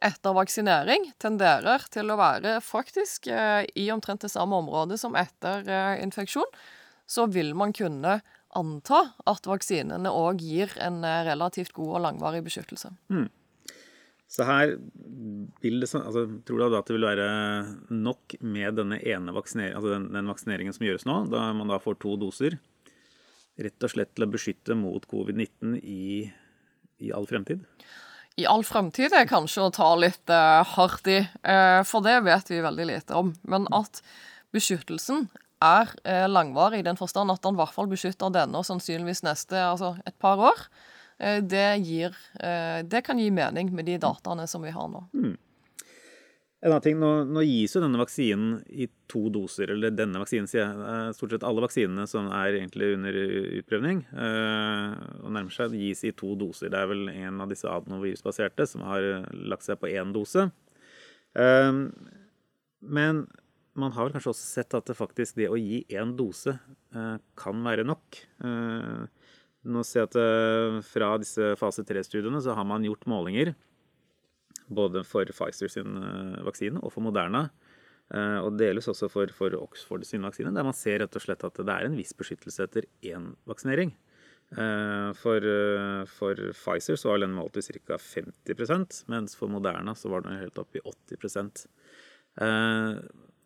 [0.00, 5.66] etter vaksinering tenderer til å være faktisk eh, i omtrent det samme området som etter
[5.68, 6.48] eh, infeksjon,
[7.10, 8.20] så vil man kunne
[8.56, 12.90] anta at vaksinene òg gir en relativt god og langvarig beskyttelse.
[13.12, 13.28] Mm.
[14.30, 14.76] Så her
[15.62, 17.30] vil det, altså, Tror du at det vil være
[17.90, 21.80] nok med denne ene vaksineringen, altså den, den vaksineringen som gjøres nå, da man da
[21.82, 22.58] får to doser?
[23.60, 26.24] Rett og slett til å beskytte mot covid-19 i,
[27.00, 27.66] i, all fremtid?
[28.40, 32.52] I all fremtid er kanskje å ta litt uh, hardt i, uh, for det vet
[32.52, 33.34] vi veldig lite om.
[33.50, 34.00] Men at
[34.54, 35.28] beskyttelsen
[35.60, 39.22] er eh, langvarig, i den forstand at den i hvert fall beskytter denne og sannsynligvis
[39.26, 40.64] neste, altså et par år,
[41.20, 45.04] eh, det, gir, eh, det kan gi mening med de dataene som vi har nå.
[45.12, 45.36] Mm.
[46.60, 50.48] En annen ting, nå, nå, gis jo denne vaksinen i to doser, eller denne vaksinen,
[50.50, 51.14] sier jeg.
[51.16, 53.16] Stort sett alle vaksinene som er egentlig under
[53.62, 56.68] utprøvning øh, og nærmer seg, gis i to doser.
[56.68, 60.50] Det er vel en av disse adenovirusbaserte som har lagt seg på én dose.
[61.32, 61.86] Um,
[62.80, 63.24] men
[63.78, 67.16] man har vel kanskje også sett at det faktisk det å gi én dose øh,
[67.40, 68.20] kan være nok.
[68.44, 69.06] Uh,
[69.70, 73.52] nå ser jeg at øh, fra disse fase 3-studiene så har man gjort målinger
[74.70, 77.48] både for Pfizer sin eh, vaksine og for Moderna.
[78.10, 81.44] Eh, og deles også for, for, Oxford sin vaksine, der man ser rett og slett
[81.46, 83.94] at det er en viss beskyttelse etter én vaksinering.
[84.50, 85.46] Eh, for,
[86.10, 87.98] for Pfizer så var den målt til ca.
[88.02, 91.50] 50% mens for Moderna så var den helt oppe i 80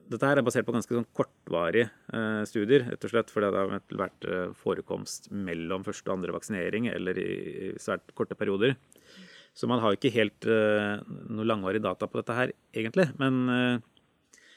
[0.04, 1.86] dette her er basert på ganske sånn kortvarige
[2.44, 4.26] studier, rett og slett fordi det har vært
[4.60, 8.74] forekomst mellom første og andre vaksinering eller i svært korte perioder.
[9.54, 10.98] Så man har ikke helt uh,
[11.30, 13.06] noe langvarig data på dette her, egentlig.
[13.20, 13.76] Men uh,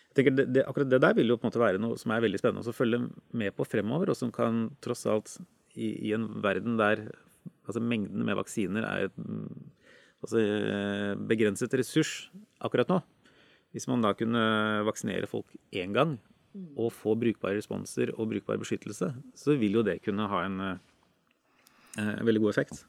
[0.10, 2.14] jeg tenker det, det, akkurat det der vil jo på en måte være noe som
[2.16, 3.04] er veldig spennende å følge
[3.38, 5.38] med på fremover, og som kan tross alt,
[5.78, 7.06] i, i en verden der
[7.68, 9.18] altså mengden med vaksiner er et
[10.24, 12.32] altså, eh, begrenset ressurs
[12.64, 13.02] akkurat nå
[13.76, 14.42] Hvis man da kunne
[14.88, 16.18] vaksinere folk én gang
[16.80, 22.24] og få brukbare responser og brukbar beskyttelse, så vil jo det kunne ha en uh,
[22.26, 22.80] veldig god effekt.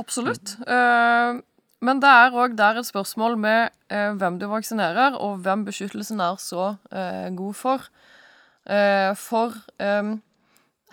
[0.00, 0.54] Absolutt.
[0.64, 1.42] Uh,
[1.80, 6.20] men det er òg der et spørsmål med eh, hvem du vaksinerer, og hvem beskyttelsen
[6.24, 7.86] er så eh, god for.
[8.68, 10.10] Eh, for eh,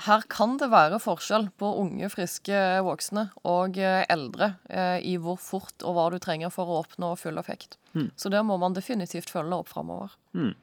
[0.07, 5.39] her kan det være forskjell på unge, friske voksne og eh, eldre eh, i hvor
[5.41, 7.79] fort og hva du trenger for å oppnå full effekt.
[7.97, 8.11] Mm.
[8.15, 10.13] Så det må man definitivt følge opp framover.
[10.37, 10.53] Mm.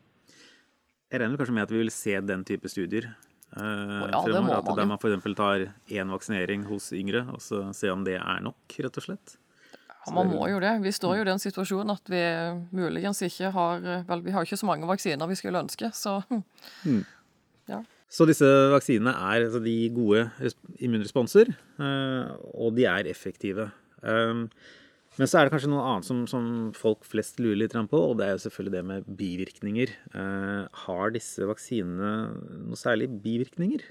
[1.13, 3.13] Jeg regner kanskje med at vi vil se den type studier
[3.55, 4.75] Uh, ja, det må man.
[4.75, 5.27] Der man f.eks.
[5.39, 9.37] tar én vaksinering hos yngre, og så se om det er nok, rett og slett.
[10.05, 10.75] Ja, Man må jo det.
[10.85, 12.23] Vi står jo i den situasjonen at vi
[12.77, 16.21] muligens ikke har Vel, vi har ikke så mange vaksiner vi skulle ønske, så
[16.85, 17.03] mm.
[17.73, 17.81] ja.
[18.14, 20.29] Så disse vaksinene er altså, de gode
[20.79, 21.51] immunresponser,
[21.83, 23.71] eh, og de er effektive.
[24.05, 24.47] Um,
[25.19, 26.47] men så er det kanskje noe annet som, som,
[26.79, 29.95] folk flest lurer litt på, og det er jo selvfølgelig det med bivirkninger.
[30.14, 32.12] Uh, har disse vaksinene
[32.69, 33.83] noe særlig bivirkninger?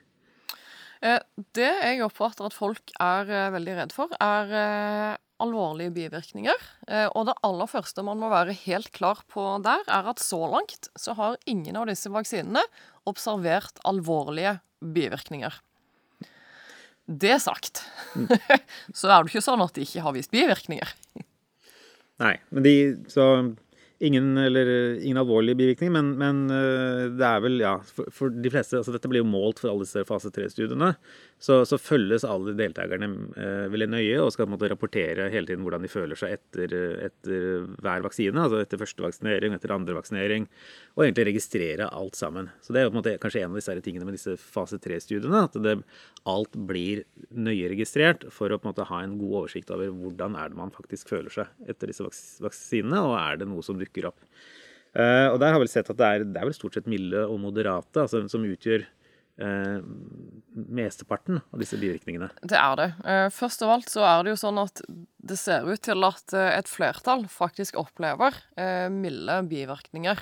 [1.03, 1.19] Eh,
[1.57, 6.65] det jeg oppfatter at folk er veldig redd for, er alvorlige bivirkninger.
[6.87, 10.39] Eh, og det aller første man må være helt klar på der, er at så
[10.51, 12.63] langt så har ingen av disse vaksinene
[13.09, 15.55] observert alvorlige bivirkninger.
[17.03, 17.83] Det sagt,
[18.97, 20.95] så er det ikke sånn at de ikke har vist bivirkninger.
[22.23, 22.73] Nei, men de
[23.11, 23.25] Så
[24.03, 24.67] Ingen, eller,
[24.99, 28.91] ingen alvorlige bivirkninger, men, men, eh, det er vel, ja for, for, de fleste altså
[28.91, 30.89] Dette blir jo målt for alle disse fase 3-studiene.
[31.43, 35.83] Så, så, følges alle deltakerne eh, veldig nøye og skal måte rapportere hele tiden hvordan
[35.83, 38.39] de føler seg etter, etter hver vaksine.
[38.39, 40.47] Altså etter første vaksinering, etter andre vaksinering.
[40.95, 42.47] Og egentlig registrere alt sammen.
[42.63, 45.43] Så det er på en måte kanskje en av disse tingene med disse fase 3-studiene.
[45.49, 45.75] At det,
[46.31, 47.03] alt blir
[47.35, 50.61] nøye registrert for å på en måte ha en god oversikt over hvordan er det
[50.63, 54.23] man faktisk føler seg etter disse vaksinene, og er det noe som dukker opp.
[54.93, 57.23] Uh, og der har vi sett at det er, det er, vel stort sett milde
[57.25, 58.85] og moderate altså, som utgjør
[60.53, 62.29] mesteparten av disse bivirkningene.
[62.45, 62.89] Det er det.
[63.01, 64.83] Uh, først av alt så er det jo sånn at
[65.23, 68.35] det ser ut til at et flertall faktisk opplever
[68.91, 70.19] milde bivirkninger.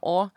[0.00, 0.30] og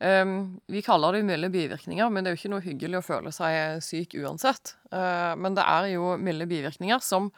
[0.00, 3.78] vi kaller det milde bivirkninger, men det er jo ikke noe hyggelig å føle seg
[3.84, 4.74] syk uansett.
[4.90, 7.30] men det er jo milde bivirkninger som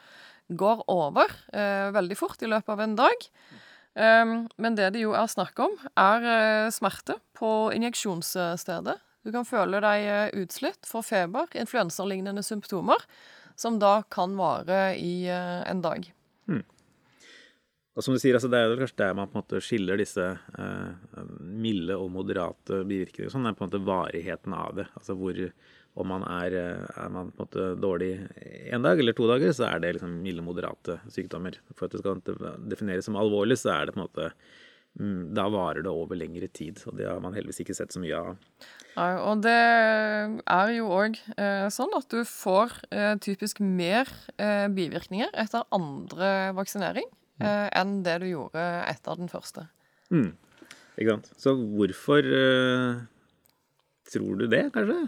[0.49, 1.29] går over
[1.93, 3.27] veldig fort i løpet av en dag.
[3.93, 8.97] Men det det jo er snakk om, er smerte på injeksjonsstedet.
[9.23, 13.05] Du kan føle deg uh, utslitt, få feber, influensalignende symptomer,
[13.55, 16.09] som da kan vare i uh, en dag.
[16.51, 16.63] Mm.
[17.93, 20.25] Og som du sier, altså, Det er kanskje der man på en måte skiller disse
[21.39, 23.29] milde og moderate bivirkninger.
[23.29, 24.87] Sånn er på en måte varigheten av det.
[24.97, 25.37] Altså hvor
[25.93, 28.11] om man er, eh, er man på en måte dårlig
[28.73, 31.59] én dag eller to dager, så er det liksom milde, moderate sykdommer.
[31.75, 32.21] For at det skal
[32.69, 34.31] defineres som alvorlig, så er det på en måte
[34.93, 38.13] Da varer det over lengre tid, og det har man heldigvis ikke sett så mye
[38.13, 38.35] av.
[38.93, 44.67] Ja, og det er jo òg eh, sånn at du får eh, typisk mer eh,
[44.69, 47.19] bivirkninger etter andre vaksinering mm.
[47.43, 49.65] Eh, enn det du gjorde etter den første.
[50.13, 50.35] Mm.
[50.93, 51.31] Ikke sant.
[51.41, 53.01] Så hvorfor eh,
[54.13, 55.01] tror du det, kanskje?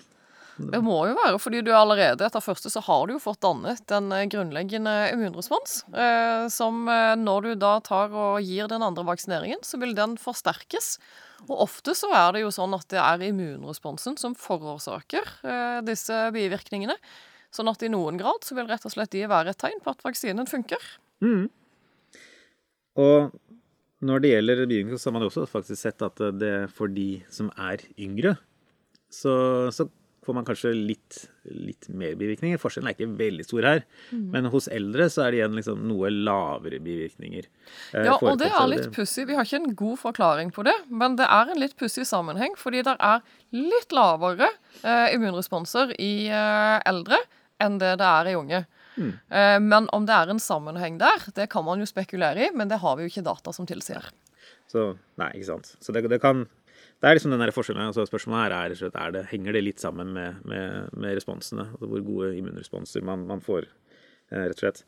[0.56, 3.92] Det må jo være, fordi du allerede etter første så har du jo fått dannet
[3.92, 5.82] en eh, grunnleggende immunrespons.
[5.92, 10.16] Eh, som eh, når du da tar og gir den andre vaksineringen, så vil den
[10.22, 10.96] forsterkes.
[11.50, 15.28] Og ofte så er det jo sånn at det er immunresponsen som forårsaker
[15.86, 16.96] disse bivirkningene.
[17.54, 19.92] Sånn at i noen grad så vil rett og slett de være et tegn på
[19.92, 20.82] at vaksinen funker.
[21.22, 21.52] Mm.
[23.04, 23.36] Og
[24.08, 27.20] når det gjelder bivirkninger, så har man jo også faktisk sett at det for de
[27.28, 28.38] som er yngre,
[29.12, 29.36] så,
[29.76, 29.90] så
[30.26, 31.20] får man kanskje litt,
[31.54, 32.60] litt, mer bivirkninger.
[32.62, 33.84] Forskjellen er ikke veldig stor her.
[34.10, 34.26] Mm.
[34.34, 37.48] Men hos eldre så er det igjen liksom noe lavere bivirkninger.
[37.94, 39.28] Eh, ja, og det er litt pussig.
[39.30, 42.58] Vi har ikke en god forklaring på det, men det er en litt pussig sammenheng.
[42.60, 43.22] Fordi det er
[43.56, 44.50] litt lavere
[44.82, 47.22] eh, immunresponser i eh, eldre
[47.62, 48.66] enn det det er i unge.
[48.96, 49.14] Mm.
[49.30, 52.72] Eh, men om det er en sammenheng der, det kan man jo spekulere i, men
[52.72, 54.10] det har vi jo ikke data som tilsier.
[54.72, 55.76] Så, nei, ikke sant.
[55.84, 56.48] Så det, det kan
[57.06, 57.86] det er liksom den der forskjellen.
[57.86, 61.68] altså Spørsmålet her er, er det, henger det litt sammen med, med, med responsene.
[61.76, 63.68] altså Hvor gode immunresponser man, man får,
[64.32, 64.82] eh, rett og slett.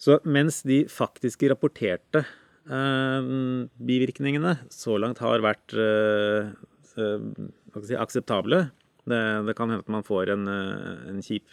[0.00, 3.28] Så mens de faktiske rapporterte eh,
[3.76, 6.48] bivirkningene så langt har vært eh,
[6.96, 7.46] eh
[7.84, 8.64] si, akseptable
[9.04, 11.52] det, det, kan hende at man får en, eh, en kjip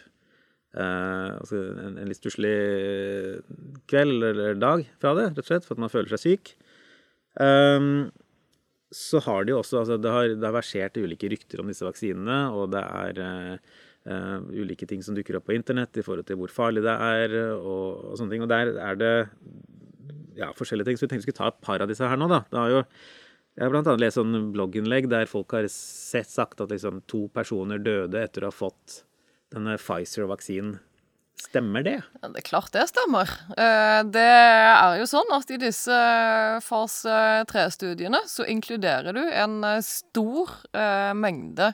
[0.79, 2.55] eh, altså en, en, litt stusslig
[3.91, 6.55] kveld eller dag fra det, rett og slett, for at man føler seg syk.
[7.35, 8.07] Um,
[8.93, 12.37] så har de også altså det, har, det har versert ulike rykter om disse vaksinene,
[12.53, 13.21] og det er
[14.05, 17.35] uh, ulike ting som dukker opp på internett i forhold til hvor farlig det er,
[17.57, 18.45] og, og sånne ting.
[18.45, 19.13] Og der er det
[20.37, 20.99] ja, forskjellige ting.
[20.99, 22.43] Så vi tenkte vi skulle ta et par av disse her nå, da.
[22.51, 22.81] Det har jo
[23.55, 27.79] jeg har annet lest sånn blogginnlegg der folk har sett sagt at liksom to personer
[27.79, 29.05] døde etter å ha fått
[29.55, 30.73] denne Pfizer-vaksinen
[31.35, 31.97] Stemmer det?
[32.21, 33.29] Ja, det er klart det stemmer.
[33.59, 35.97] Eh, det er jo sånn at i disse
[36.63, 37.17] fase
[37.49, 41.73] tre-studiene så inkluderer du en eh, stor eh, mengde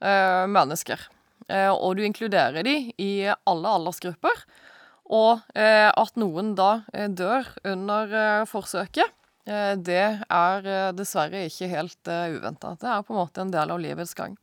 [0.00, 1.02] mennesker.
[1.50, 4.38] Og du inkluderer de i alle aldersgrupper.
[5.12, 8.14] Og at noen da dør under
[8.48, 9.12] forsøket,
[9.44, 12.72] det er dessverre ikke helt uventa.
[12.80, 14.38] Det er på en måte en del av livets gang.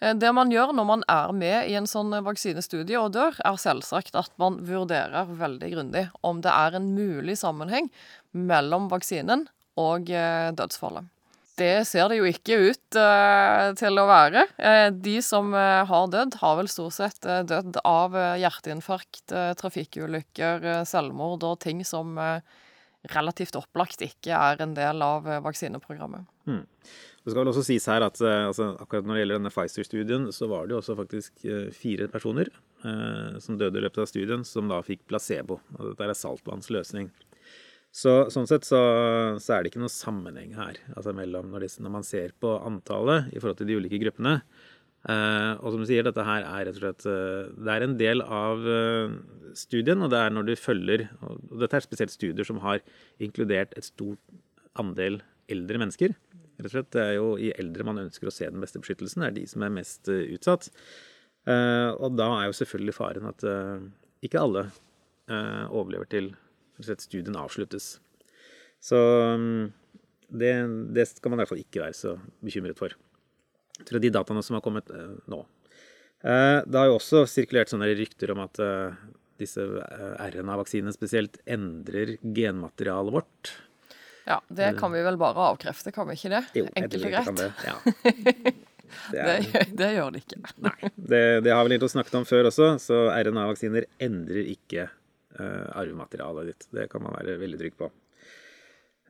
[0.00, 3.60] Eh, det man gjør når man er med i en sånn vaksinestudie og dør, er
[3.60, 7.90] selvsagt at man vurderer veldig grundig om det er en mulig sammenheng
[8.32, 9.46] mellom vaksinen
[9.78, 11.10] og eh, dødsfallet.
[11.58, 12.96] Det ser det jo ikke ut
[13.80, 14.44] til å være.
[14.94, 21.82] De som har dødd, har vel stort sett dødd av hjerteinfarkt, trafikkulykker, selvmord og ting
[21.82, 22.14] som
[23.10, 26.30] relativt opplagt ikke er en del av vaksineprogrammet.
[26.48, 26.64] Mm.
[27.28, 30.22] Det skal vel også sies her at eh, altså, akkurat når det gjelder denne Pfizer-studien,
[30.32, 34.08] så var det jo også faktisk eh, fire personer eh, som døde i løpet av
[34.08, 35.58] studien, som da fikk placebo.
[35.76, 37.10] Og dette er saltvannsløsning.
[37.92, 38.80] Så, sånn sett så,
[39.40, 42.50] så, er det ikke noe sammenheng her altså mellom når, det, når, man ser på
[42.60, 44.38] antallet i forhold til de ulike gruppene.
[45.08, 47.96] Eh, og som du sier, dette her er rett og slett eh, Det er en
[48.00, 48.64] del av
[49.56, 52.80] studien, og det er når du følger Og dette er spesielt studier som har
[53.22, 54.18] inkludert et stort
[54.78, 55.20] andel
[55.52, 56.16] eldre mennesker
[56.58, 56.90] rett og slett.
[56.94, 59.22] Det er jo i eldre man ønsker å se den beste beskyttelsen.
[59.24, 60.70] Det er de som er mest uh, utsatt.
[61.48, 63.80] Uh, og da er jo selvfølgelig faren at uh,
[64.24, 64.68] ikke alle
[65.28, 66.30] overlever til
[66.80, 67.98] slett, studien avsluttes.
[68.80, 68.96] Så
[69.36, 69.66] um,
[70.32, 70.54] det,
[70.96, 72.94] det, skal man i hvert fall ikke være så bekymret for.
[73.84, 74.88] Til de dataene som har kommet
[75.28, 75.42] nå.
[76.24, 78.62] det har jo også sirkulert sånne rykter om at
[79.36, 83.52] disse RNA-vaksinene spesielt endrer genmaterialet vårt.
[84.28, 86.42] Ja, det kan vi vel bare avkrefte, kan vi ikke det?
[86.58, 87.38] Jo, Enkelt og greit.
[87.38, 87.76] Det, ja.
[89.14, 90.40] det, er, det, det, gjør det ikke.
[90.66, 90.90] Nei.
[90.96, 96.52] Det, det har vi litt snakket om før også, så RNA-vaksiner endrer ikke uh, arvematerialet
[96.52, 96.68] ditt.
[96.76, 97.90] Det kan man være veldig trygg på.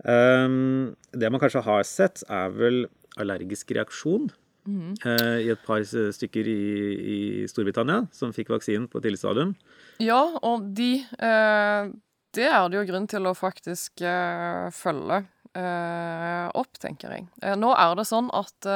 [0.07, 2.85] Um, det man kanskje har sett, er vel
[3.18, 4.31] allergisk reaksjon.
[4.70, 4.94] Mm.
[5.02, 6.61] Uh, I et par stykker i,
[6.94, 9.57] i, Storbritannia som fikk vaksinen på tidlig stadium.
[9.98, 11.90] Ja, og de uh
[12.36, 15.22] det er det jo grunn til å faktisk uh, følge
[15.56, 17.28] uh, opp, tenker jeg.
[17.42, 18.68] Uh, nå er det sånn at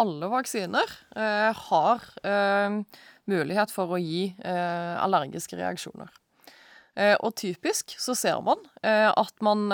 [0.00, 2.04] alle vaksiner har
[3.28, 6.08] mulighet for å gi allergiske reaksjoner.
[7.20, 9.68] og typisk så ser man at man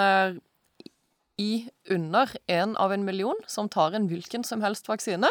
[1.39, 5.31] i under én av en million som tar en hvilken som helst vaksine,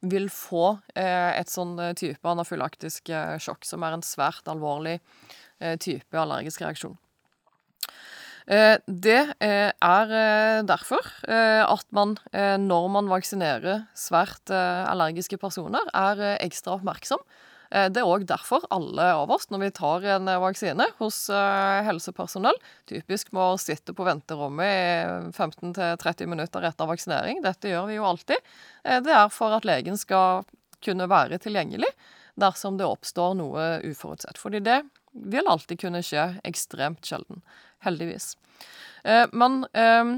[0.00, 3.10] vil få et sånn type anafylaktisk
[3.42, 5.00] sjokk, som er en svært alvorlig
[5.82, 6.94] type allergisk reaksjon.
[8.48, 16.38] Eh, det eh, er eh, derfor at man, når man vaksinerer svært allergiske personer, er
[16.40, 17.20] ekstra oppmerksom.
[17.68, 21.18] Det er òg derfor alle av oss, når vi tar en vaksine hos
[21.84, 22.56] helsepersonell,
[22.88, 27.42] typisk må sitte på venterommet i 15-30 minutter etter vaksinering.
[27.44, 28.48] Dette gjør vi jo alltid.
[29.04, 30.46] Det er for at legen skal
[30.80, 31.92] kunne være tilgjengelig
[32.40, 34.40] dersom det oppstår noe uforutsett.
[34.40, 34.80] Fordi det
[35.24, 37.42] vil alltid kunne skje ekstremt sjelden.
[37.84, 38.32] Heldigvis.
[39.04, 40.14] Eh, men eh,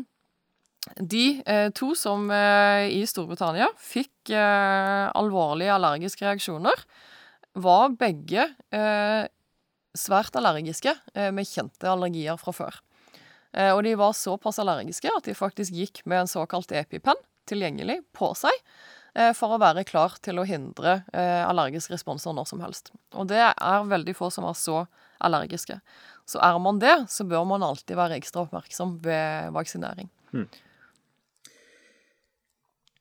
[0.96, 6.84] de eh, to som eh, i Storbritannia fikk alvorlige allergiske reaksjoner,
[7.58, 8.44] var begge
[9.98, 10.92] svært allergiske
[11.34, 12.76] med kjente allergier fra før.
[13.74, 17.18] og de var såpass allergiske at de faktisk gikk med en såkalt EpiPen
[17.50, 18.54] tilgjengelig på seg
[19.36, 22.92] for å være klar til å hindre eh, allergiske responser når som helst.
[23.18, 24.84] Og det er veldig få som er så
[25.20, 25.80] allergiske.
[26.30, 30.10] Så er man det, så bør man alltid være ekstra oppmerksom ved vaksinering.
[30.30, 30.46] Hmm.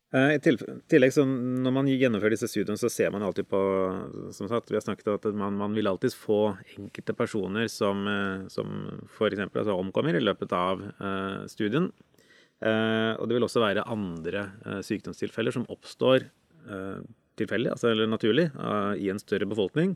[0.10, 3.60] I tillegg, så Når man gjennomfører disse studiene, så ser man alltid på
[4.34, 8.02] som sagt, vi har snakket om at man, man vil alltid få enkelte personer som,
[8.50, 8.72] som
[9.06, 9.44] f.eks.
[9.46, 10.82] Altså omkommer i løpet av
[11.52, 11.92] studien.
[12.60, 17.02] Eh, og det vil også være andre eh, sykdomstilfeller som oppstår eh,
[17.40, 18.50] tilfeldig, altså, eller naturlig,
[19.00, 19.94] i en større befolkning.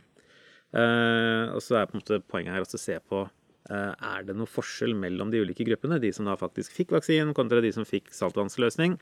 [0.74, 3.26] og så er på en måte poenget her også å se på
[3.68, 7.60] er det noe forskjell mellom de ulike gruppene, de som da faktisk fikk vaksinen, kontra
[7.60, 8.96] de som fikk saltvannsløsning.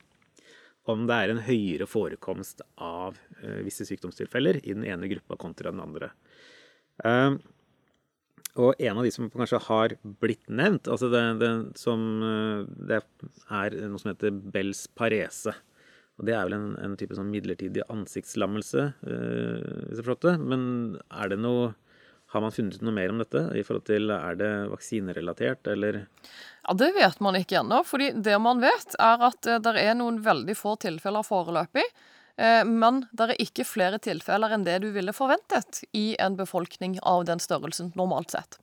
[0.89, 3.22] Om det er en høyere forekomst av
[3.62, 6.12] visse sykdomstilfeller i den ene gruppa kontra den andre.
[8.60, 12.97] Og en av de som kanskje har blitt nevnt, altså det, det, som, eh, det
[13.47, 15.54] er noe som heter Bells parese.
[16.20, 20.36] Og det er vel en, en type sånn midlertidig ansiktslammelse, eh, hvis jeg forstår det.
[20.52, 20.66] Men
[21.10, 21.72] er det noe
[22.32, 23.39] Har man funnet ut noe mer om dette?
[23.60, 26.06] i forhold til Er det vaksinerelatert, eller?
[26.64, 27.82] Ja, Det vet man ikke ennå.
[27.84, 31.84] fordi det man vet, er at eh, det er noen veldig få tilfeller foreløpig
[32.66, 37.28] men det er ikke flere tilfeller enn det du ville forventet i en befolkning av
[37.28, 38.58] den størrelsen, normalt sett.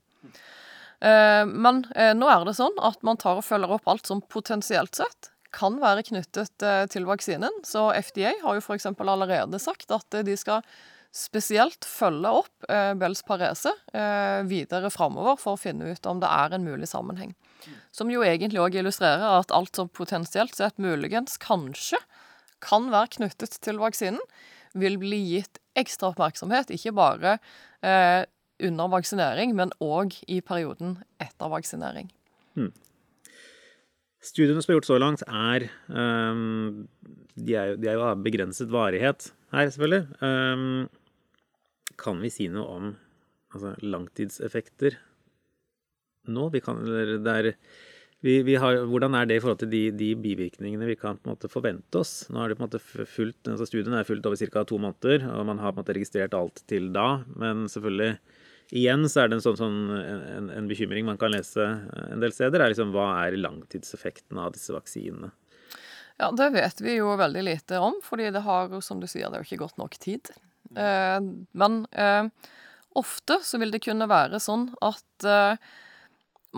[1.01, 4.22] Eh, men eh, nå er det sånn at man tar og følger opp alt som
[4.22, 6.61] potensielt sett kan være knyttet
[6.93, 7.62] til vaksinen.
[7.64, 8.85] Så FDA har jo f.eks.
[8.85, 10.61] allerede sagt at de skal
[11.16, 12.66] spesielt følge opp
[13.01, 13.72] Bells parese
[14.45, 17.33] videre framover for å finne ut om det er en mulig sammenheng.
[17.97, 21.97] Som jo egentlig òg illustrerer at alt som potensielt sett muligens kanskje
[22.64, 24.20] kan være knyttet til vaksinen,
[24.78, 27.38] vil bli gitt ekstra oppmerksomhet, ikke bare
[27.86, 28.26] eh,
[28.68, 32.11] under vaksinering, men òg i perioden etter vaksinering.
[32.59, 32.72] Hmm.
[34.18, 36.88] Studiene som er gjort så langt, er, um,
[37.38, 40.09] de er, de er jo av begrenset varighet her, selvfølgelig.
[40.18, 40.88] Um,
[41.98, 42.88] kan vi si noe om
[43.54, 44.98] altså, langtidseffekter
[46.34, 46.48] nå?
[46.54, 46.82] Vi kan,
[47.22, 47.52] det er
[48.25, 51.51] vi, vi har, hvordan er det i forhold til de, de, bivirkningene vi kan måte
[51.51, 52.25] forvente oss?
[52.35, 54.64] Nå er det på en måte fulgt, altså Studien er fulgt over ca.
[54.66, 57.23] to måneder, og man har måte registrert alt til da.
[57.39, 58.16] Men selvfølgelig,
[58.75, 61.62] igjen så er det en sånn, sånn en, en, bekymring man kan lese
[62.09, 65.31] en del steder, er liksom hva er langtidseffekten av disse vaksinene?
[66.19, 69.39] Ja, det vet vi jo veldig lite om, fordi det har, som du sier, det
[69.39, 70.35] har ikke gått nok tid.
[70.75, 71.21] Eh,
[71.55, 72.27] men eh,
[72.99, 75.69] ofte så vil det kunne være sånn at eh,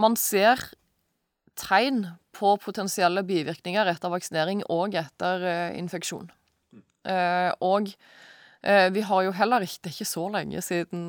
[0.00, 0.70] man ser
[1.60, 2.04] tegn
[2.36, 6.30] på potensielle bivirkninger etter vaksinering og etter uh, infeksjon.
[7.04, 11.04] Uh, og uh, vi har jo heller ikke Det er ikke så lenge siden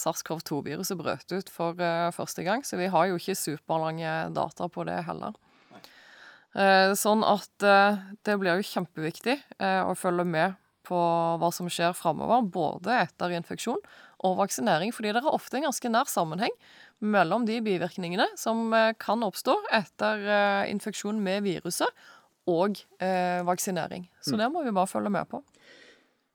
[0.00, 1.78] SARS-CoV-2-viruset brøt ut for
[2.16, 5.38] første gang, så vi har jo ikke superlange data på det heller.
[6.98, 7.62] sånn at
[8.26, 10.58] det blir jo kjempeviktig å følge med
[10.90, 10.98] på
[11.38, 13.78] hva som skjer framover, både etter infeksjon
[14.26, 16.54] og vaksinering, fordi det er ofte en ganske nær sammenheng
[17.00, 22.08] mellom de bivirkningene som eh, kan oppstå etter eh, infeksjon med viruset,
[22.50, 24.08] og eh, vaksinering.
[24.24, 24.40] Så mm.
[24.40, 25.42] det må vi bare følge med på.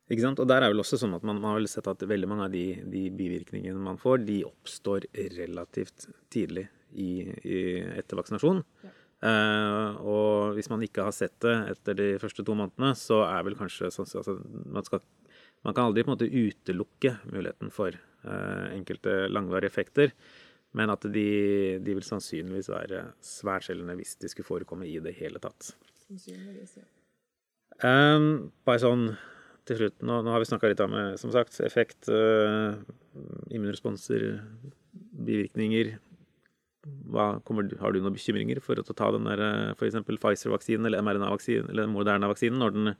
[0.05, 0.39] Ikke sant?
[0.39, 2.45] Og der er vel også sånn at man, man har vel sett at veldig mange
[2.45, 7.57] av de, de, bivirkningene man får, de oppstår relativt tidlig i, i,
[7.97, 8.61] etter vaksinasjon.
[8.86, 8.93] Ja.
[9.26, 13.45] Eh, og hvis man ikke har sett det etter de første to månedene, så er
[13.47, 14.38] vel kanskje sånn altså,
[14.70, 15.01] man, skal,
[15.66, 20.13] man, kan aldri på en måte utelukke muligheten for eh, enkelte langvarige effekter.
[20.76, 21.30] Men at de,
[21.80, 25.71] de, vil sannsynligvis være svært sjeldne hvis de skulle forekomme i det hele tatt.
[26.07, 26.88] Sannsynligvis, ja.
[27.84, 29.07] Um, bare sånn
[29.67, 32.78] til slutt, nå, nå har vi snakka litt om eh, som sagt, effekt, uh,
[33.49, 34.28] immunresponser,
[35.26, 35.95] bivirkninger.
[37.09, 39.97] Hva, kommer, har du noen bekymringer for å ta den der, eh, f.eks.
[40.05, 42.93] Pfizer-vaksinen eller mRNA-vaksinen eller Moderna-vaksinen når,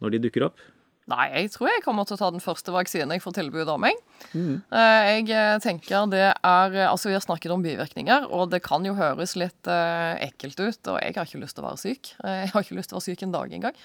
[0.00, 0.62] når de dukker opp?
[1.06, 3.84] Nei, jeg tror jeg kommer til å ta den første vaksinen jeg får tilbud om.
[3.86, 3.98] Jeg.
[4.32, 4.56] Mm.
[4.74, 8.82] Eh, jeg eh, tenker det er Altså, vi har snakket om bivirkninger, og det kan
[8.86, 10.90] jo høres litt ekkelt ut.
[10.90, 12.10] Og jeg har ikke lyst til å være syk.
[12.26, 13.78] Jeg har ikke lyst til å være syk en dag engang.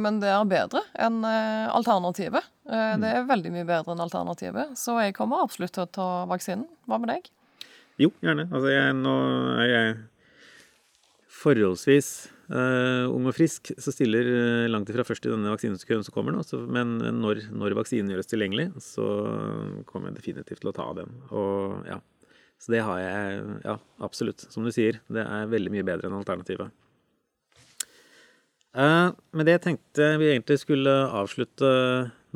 [0.00, 2.48] Men det er bedre enn alternativet.
[2.64, 3.02] Mm.
[3.02, 4.76] Det er veldig mye bedre enn alternativet.
[4.80, 6.64] Så jeg kommer absolutt til å ta vaksinen.
[6.88, 7.28] Hva med deg?
[8.00, 8.48] Jo, gjerne.
[8.48, 9.16] Altså, jeg, nå
[9.60, 9.92] er jeg
[11.36, 12.14] forholdsvis
[12.46, 16.44] ung og frisk, så stiller uh, langt ifra først i denne vaksinekøen som kommer nå.
[16.46, 19.06] Så, men når, når, vaksinen gjøres tilgjengelig, så
[19.88, 21.10] kommer jeg definitivt til å ta den.
[21.34, 21.98] Og ja,
[22.62, 24.46] Så det har jeg Ja, absolutt.
[24.52, 26.70] Som du sier, det er veldig mye bedre enn alternativet.
[28.76, 31.68] Uh, med det tenkte vi egentlig skulle avslutte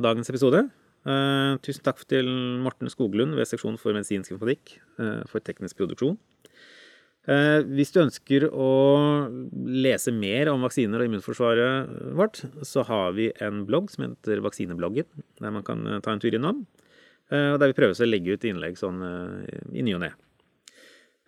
[0.00, 0.64] dagens episode.
[1.04, 2.26] Uh, tusen takk til
[2.64, 6.18] Morten Skoglund ved seksjon for medisinsk informatikk uh, for teknisk produksjon.
[7.28, 8.70] Eh, hvis du ønsker å
[9.52, 15.08] lese mer om vaksiner og immunforsvaret vårt, så har vi en blogg som heter Vaksinebloggen,
[15.42, 16.64] der man kan eh, ta en tur innom.
[17.28, 19.04] Eh, og der vi prøver å legge ut innlegg sånn
[19.76, 20.12] i ny og ne.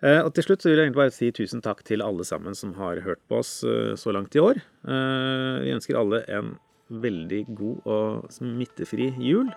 [0.03, 2.73] Og til slutt så vil jeg egentlig bare si tusen takk til alle sammen som
[2.75, 3.53] har hørt på oss
[3.95, 4.59] så langt i år.
[4.83, 6.49] Vi ønsker alle en
[6.91, 9.47] veldig god og smittefri jul.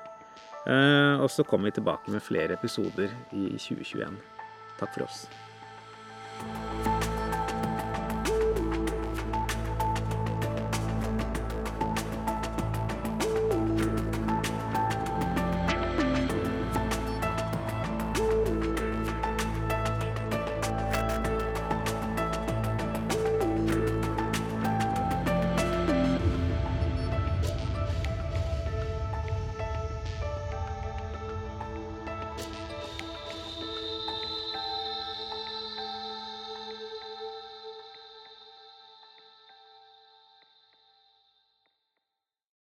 [0.70, 4.22] Og så kommer vi tilbake med flere episoder i 2021.
[4.78, 5.24] Takk for oss.
[6.38, 6.95] Thank you.